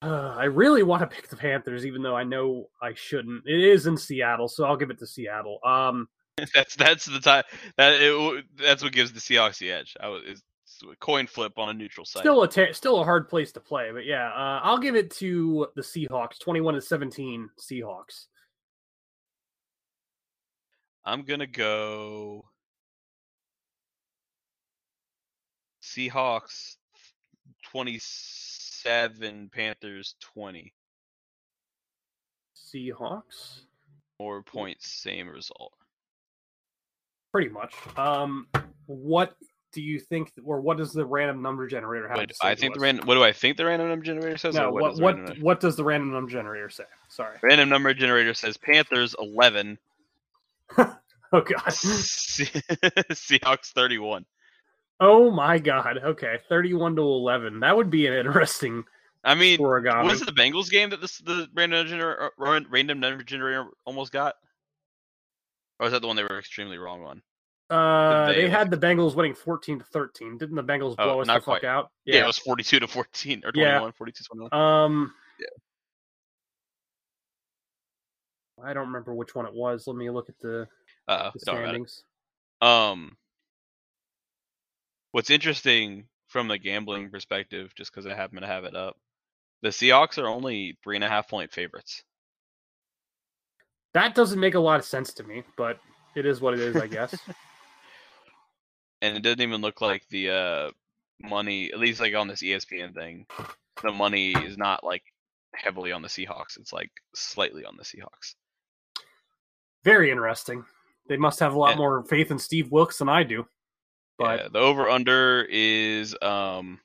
uh, 0.00 0.32
I 0.38 0.44
really 0.44 0.84
want 0.84 1.00
to 1.00 1.08
pick 1.16 1.26
the 1.26 1.34
Panthers, 1.34 1.84
even 1.84 2.02
though 2.02 2.14
I 2.14 2.22
know 2.22 2.68
I 2.80 2.94
shouldn't. 2.94 3.42
It 3.48 3.58
is 3.58 3.88
in 3.88 3.96
Seattle, 3.96 4.46
so 4.46 4.64
I'll 4.64 4.76
give 4.76 4.90
it 4.90 5.00
to 5.00 5.08
Seattle. 5.08 5.58
Um, 5.64 6.06
that's 6.54 6.76
that's 6.76 7.06
the 7.06 7.18
time 7.18 7.42
that 7.78 7.94
it, 8.00 8.44
that's 8.56 8.84
what 8.84 8.92
gives 8.92 9.10
the 9.10 9.18
Seahawks 9.18 9.58
the 9.58 9.72
edge. 9.72 9.96
I 10.00 10.06
was 10.06 10.40
coin 11.00 11.26
flip 11.26 11.58
on 11.58 11.70
a 11.70 11.74
neutral 11.74 12.06
site. 12.06 12.20
Still 12.20 12.44
a 12.44 12.48
ta- 12.48 12.72
still 12.74 13.00
a 13.00 13.04
hard 13.04 13.28
place 13.28 13.50
to 13.52 13.60
play, 13.60 13.90
but 13.92 14.06
yeah, 14.06 14.28
uh, 14.28 14.60
I'll 14.62 14.78
give 14.78 14.94
it 14.94 15.10
to 15.16 15.66
the 15.74 15.82
Seahawks, 15.82 16.38
twenty-one 16.38 16.74
to 16.74 16.80
seventeen 16.80 17.50
Seahawks. 17.58 18.26
I'm 21.04 21.24
gonna 21.24 21.48
go. 21.48 22.44
Seahawks 25.96 26.76
27, 27.70 29.50
Panthers 29.52 30.14
20. 30.20 30.72
Seahawks? 32.54 33.62
More 34.20 34.42
points, 34.42 34.90
same 34.90 35.28
result. 35.28 35.72
Pretty 37.32 37.50
much. 37.50 37.74
Um, 37.96 38.46
what 38.86 39.36
do 39.72 39.82
you 39.82 39.98
think, 39.98 40.32
or 40.44 40.60
what 40.60 40.76
does 40.76 40.92
the 40.92 41.04
random 41.04 41.42
number 41.42 41.66
generator 41.66 42.08
have? 42.08 42.26
I 42.42 42.54
think 42.54 42.74
the 42.74 42.80
random. 42.80 43.06
What 43.06 43.14
do 43.14 43.22
I 43.22 43.32
think 43.32 43.56
the 43.56 43.66
random 43.66 43.88
number 43.88 44.04
generator 44.04 44.38
says? 44.38 44.54
No, 44.54 44.70
what 44.70 44.98
what 44.98 45.18
what, 45.18 45.38
what 45.38 45.60
does 45.60 45.76
the 45.76 45.84
random 45.84 46.12
number 46.12 46.30
generator 46.30 46.70
say? 46.70 46.84
Sorry. 47.08 47.36
Random 47.42 47.68
number 47.68 47.92
generator 47.92 48.32
says 48.32 48.56
Panthers 48.56 49.14
11. 49.18 49.78
oh 50.78 50.96
God. 51.32 51.46
Seahawks 51.66 53.72
31. 53.72 54.24
Oh 55.00 55.30
my 55.30 55.58
god. 55.58 55.98
Okay, 56.02 56.38
thirty-one 56.48 56.96
to 56.96 57.02
eleven. 57.02 57.60
That 57.60 57.76
would 57.76 57.90
be 57.90 58.06
an 58.06 58.14
interesting. 58.14 58.84
I 59.24 59.34
mean, 59.34 59.58
origami. 59.58 60.04
was 60.04 60.22
it 60.22 60.26
the 60.26 60.32
Bengals 60.32 60.70
game 60.70 60.90
that 60.90 61.00
this 61.00 61.18
the 61.18 61.48
random 61.52 61.86
generator, 61.86 62.30
uh, 62.38 62.60
random 62.70 63.00
number 63.00 63.24
generator 63.24 63.66
almost 63.84 64.12
got? 64.12 64.36
Or 65.78 65.84
was 65.84 65.92
that 65.92 66.00
the 66.00 66.06
one 66.06 66.16
they 66.16 66.22
were 66.22 66.38
extremely 66.38 66.78
wrong 66.78 67.02
on? 67.02 67.22
Uh, 67.68 68.28
they, 68.28 68.42
they 68.42 68.48
had 68.48 68.70
the 68.70 68.76
Bengals 68.76 69.16
winning 69.16 69.34
fourteen 69.34 69.80
to 69.80 69.84
thirteen. 69.84 70.38
Didn't 70.38 70.54
the 70.54 70.62
Bengals 70.62 70.94
oh, 70.98 71.04
blow 71.04 71.18
oh, 71.18 71.20
us 71.20 71.26
the 71.26 71.40
quite. 71.40 71.62
fuck 71.62 71.64
out? 71.64 71.90
Yeah. 72.04 72.16
yeah. 72.16 72.24
it 72.24 72.26
was 72.28 72.38
forty-two 72.38 72.78
to 72.80 72.86
fourteen 72.86 73.42
or 73.44 73.50
21, 73.52 73.82
yeah. 73.82 73.90
42 73.98 74.24
21. 74.24 74.54
Um. 74.54 75.12
Yeah. 75.40 75.46
I 78.64 78.72
don't 78.72 78.86
remember 78.86 79.12
which 79.12 79.34
one 79.34 79.46
it 79.46 79.54
was. 79.54 79.86
Let 79.86 79.96
me 79.96 80.08
look 80.08 80.28
at 80.28 80.38
the, 80.40 80.68
uh 81.08 81.30
the 81.34 81.40
standings. 81.40 82.04
Um 82.62 83.16
What's 85.16 85.30
interesting 85.30 86.04
from 86.26 86.46
the 86.46 86.58
gambling 86.58 87.08
perspective, 87.08 87.72
just 87.74 87.90
because 87.90 88.04
I 88.04 88.14
happen 88.14 88.42
to 88.42 88.46
have 88.46 88.64
it 88.64 88.76
up, 88.76 88.98
the 89.62 89.70
Seahawks 89.70 90.22
are 90.22 90.28
only 90.28 90.76
three 90.84 90.94
and 90.94 91.02
a 91.02 91.08
half 91.08 91.26
point 91.26 91.50
favorites. 91.50 92.02
That 93.94 94.14
doesn't 94.14 94.38
make 94.38 94.56
a 94.56 94.60
lot 94.60 94.78
of 94.78 94.84
sense 94.84 95.14
to 95.14 95.24
me, 95.24 95.42
but 95.56 95.78
it 96.16 96.26
is 96.26 96.42
what 96.42 96.52
it 96.52 96.60
is, 96.60 96.76
I 96.76 96.86
guess. 96.86 97.18
and 99.00 99.16
it 99.16 99.22
doesn't 99.22 99.40
even 99.40 99.62
look 99.62 99.80
like 99.80 100.02
the 100.10 100.28
uh, 100.28 100.70
money, 101.18 101.72
at 101.72 101.78
least 101.78 101.98
like 101.98 102.14
on 102.14 102.28
this 102.28 102.42
ESPN 102.42 102.92
thing, 102.92 103.24
the 103.82 103.92
money 103.92 104.32
is 104.32 104.58
not 104.58 104.84
like 104.84 105.02
heavily 105.54 105.92
on 105.92 106.02
the 106.02 106.08
Seahawks. 106.08 106.58
It's 106.58 106.74
like 106.74 106.90
slightly 107.14 107.64
on 107.64 107.78
the 107.78 107.84
Seahawks. 107.84 108.34
Very 109.82 110.10
interesting. 110.10 110.66
They 111.08 111.16
must 111.16 111.40
have 111.40 111.54
a 111.54 111.58
lot 111.58 111.70
Yeah. 111.70 111.76
more 111.76 112.04
faith 112.04 112.30
in 112.30 112.38
Steve 112.38 112.70
Wilks 112.70 112.98
than 112.98 113.08
I 113.08 113.22
do. 113.22 113.46
But 114.18 114.40
yeah, 114.40 114.48
the 114.52 114.58
over 114.58 114.88
under 114.88 115.46
is 115.48 116.16
um 116.22 116.80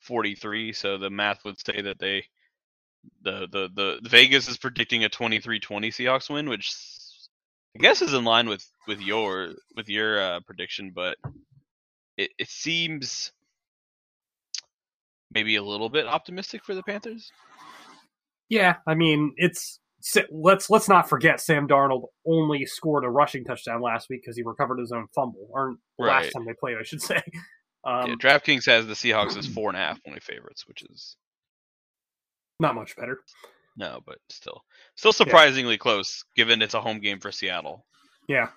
43, 0.00 0.72
so 0.72 0.98
the 0.98 1.10
math 1.10 1.44
would 1.44 1.56
say 1.64 1.82
that 1.82 1.98
they 1.98 2.24
the 3.22 3.48
the 3.50 3.70
the 4.02 4.08
Vegas 4.08 4.48
is 4.48 4.58
predicting 4.58 5.04
a 5.04 5.08
23-20 5.08 5.60
Seahawks 5.88 6.30
win, 6.30 6.48
which 6.48 6.74
I 7.76 7.80
guess 7.82 8.02
is 8.02 8.14
in 8.14 8.24
line 8.24 8.48
with 8.48 8.66
with 8.86 9.00
your 9.00 9.54
with 9.76 9.88
your 9.88 10.20
uh, 10.20 10.40
prediction, 10.40 10.92
but 10.94 11.16
it 12.16 12.30
it 12.38 12.48
seems 12.48 13.32
maybe 15.32 15.56
a 15.56 15.62
little 15.62 15.88
bit 15.88 16.06
optimistic 16.06 16.64
for 16.64 16.74
the 16.74 16.82
Panthers. 16.82 17.32
yeah, 18.48 18.76
I 18.86 18.94
mean, 18.94 19.32
it's 19.36 19.80
let's 20.30 20.68
let's 20.70 20.88
not 20.88 21.08
forget 21.08 21.40
Sam 21.40 21.68
Darnold 21.68 22.04
only 22.26 22.66
scored 22.66 23.04
a 23.04 23.08
rushing 23.10 23.44
touchdown 23.44 23.80
last 23.82 24.08
week 24.08 24.22
because 24.22 24.36
he 24.36 24.42
recovered 24.42 24.78
his 24.78 24.92
own 24.92 25.06
fumble, 25.14 25.48
or 25.50 25.76
the 25.98 26.04
last 26.04 26.30
time 26.32 26.44
they 26.44 26.54
played, 26.54 26.76
I 26.78 26.82
should 26.82 27.02
say. 27.02 27.22
Um, 27.84 28.10
yeah, 28.10 28.14
DraftKings 28.14 28.64
has 28.66 28.86
the 28.86 28.94
Seahawks 28.94 29.36
as 29.36 29.44
four 29.48 29.68
and 29.68 29.76
a 29.76 29.80
half 29.80 30.00
point 30.04 30.22
favorites, 30.22 30.68
which 30.68 30.84
is 30.84 31.16
not 32.60 32.76
much 32.76 32.94
better. 32.94 33.18
no, 33.76 33.98
but 34.06 34.18
still 34.28 34.62
still 34.94 35.12
surprisingly 35.12 35.76
close 35.78 36.22
given 36.36 36.62
it's 36.62 36.74
a 36.74 36.80
home 36.80 37.00
game 37.00 37.18
for 37.18 37.32
Seattle. 37.32 37.84
Yeah, 38.28 38.50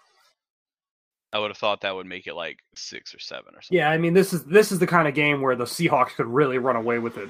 I 1.34 1.40
would 1.40 1.50
have 1.50 1.58
thought 1.58 1.82
that 1.82 1.96
would 1.96 2.06
make 2.06 2.28
it 2.28 2.36
like 2.36 2.60
six 2.76 3.16
or 3.16 3.20
seven 3.20 3.56
or 3.56 3.64
something. 3.64 3.80
yeah. 3.80 3.90
I 3.90 3.98
mean, 3.98 4.14
this 4.14 4.32
is 4.32 4.44
this 4.46 4.72
is 4.72 4.78
the 4.78 4.86
kind 4.86 5.08
of 5.08 5.16
game 5.16 5.42
where 5.42 5.56
the 5.56 5.66
Seahawks 5.66 6.10
could 6.16 6.28
really 6.28 6.60
run 6.60 6.76
away 6.76 7.00
with 7.00 7.18
it, 7.18 7.30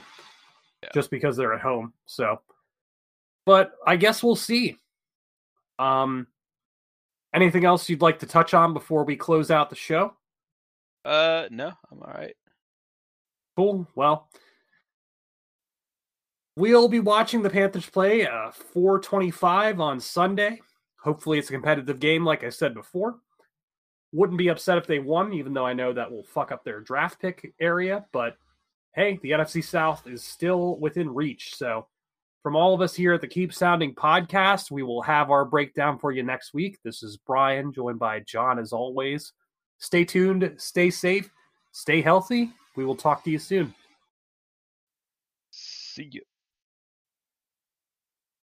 Yeah. 0.83 0.89
just 0.93 1.09
because 1.09 1.37
they're 1.37 1.53
at 1.53 1.61
home. 1.61 1.93
So, 2.07 2.41
but 3.45 3.73
I 3.85 3.95
guess 3.95 4.23
we'll 4.23 4.35
see. 4.35 4.77
Um, 5.77 6.27
anything 7.33 7.65
else 7.65 7.89
you'd 7.89 8.01
like 8.01 8.19
to 8.19 8.25
touch 8.25 8.53
on 8.53 8.73
before 8.73 9.03
we 9.03 9.15
close 9.15 9.51
out 9.51 9.69
the 9.69 9.75
show? 9.75 10.15
Uh, 11.03 11.47
no, 11.51 11.71
I'm 11.91 12.01
all 12.01 12.13
right. 12.13 12.35
Cool. 13.55 13.87
Well, 13.95 14.29
we'll 16.55 16.89
be 16.89 16.99
watching 16.99 17.41
the 17.41 17.49
Panthers 17.49 17.89
play 17.89 18.25
uh 18.25 18.51
425 18.51 19.79
on 19.79 19.99
Sunday. 19.99 20.59
Hopefully 20.99 21.37
it's 21.37 21.49
a 21.49 21.53
competitive 21.53 21.99
game, 21.99 22.25
like 22.25 22.43
I 22.43 22.49
said 22.49 22.73
before. 22.73 23.17
Wouldn't 24.11 24.39
be 24.39 24.47
upset 24.47 24.77
if 24.77 24.87
they 24.87 24.99
won, 24.99 25.33
even 25.33 25.53
though 25.53 25.65
I 25.65 25.73
know 25.73 25.93
that 25.93 26.11
will 26.11 26.23
fuck 26.23 26.51
up 26.51 26.63
their 26.63 26.79
draft 26.79 27.21
pick 27.21 27.53
area. 27.59 28.05
But 28.11 28.37
hey, 28.95 29.19
the 29.21 29.31
NFC 29.31 29.63
South 29.63 30.07
is 30.07 30.23
still 30.23 30.79
within 30.79 31.13
reach. 31.13 31.55
So 31.55 31.87
from 32.45 32.55
all 32.55 32.75
of 32.75 32.81
us 32.81 32.93
here 32.93 33.11
at 33.11 33.21
the 33.21 33.27
Keep 33.27 33.51
Sounding 33.51 33.95
podcast, 33.95 34.69
we 34.69 34.83
will 34.83 35.01
have 35.01 35.31
our 35.31 35.45
breakdown 35.45 35.97
for 35.97 36.11
you 36.11 36.21
next 36.21 36.53
week. 36.53 36.77
This 36.83 37.01
is 37.01 37.17
Brian, 37.17 37.73
joined 37.73 37.97
by 37.97 38.19
John 38.19 38.59
as 38.59 38.71
always. 38.71 39.33
Stay 39.79 40.05
tuned, 40.05 40.53
stay 40.57 40.91
safe, 40.91 41.27
stay 41.71 42.03
healthy. 42.03 42.51
We 42.75 42.85
will 42.85 42.95
talk 42.95 43.23
to 43.23 43.31
you 43.31 43.39
soon. 43.39 43.73
See 45.49 46.07
you. 46.11 46.21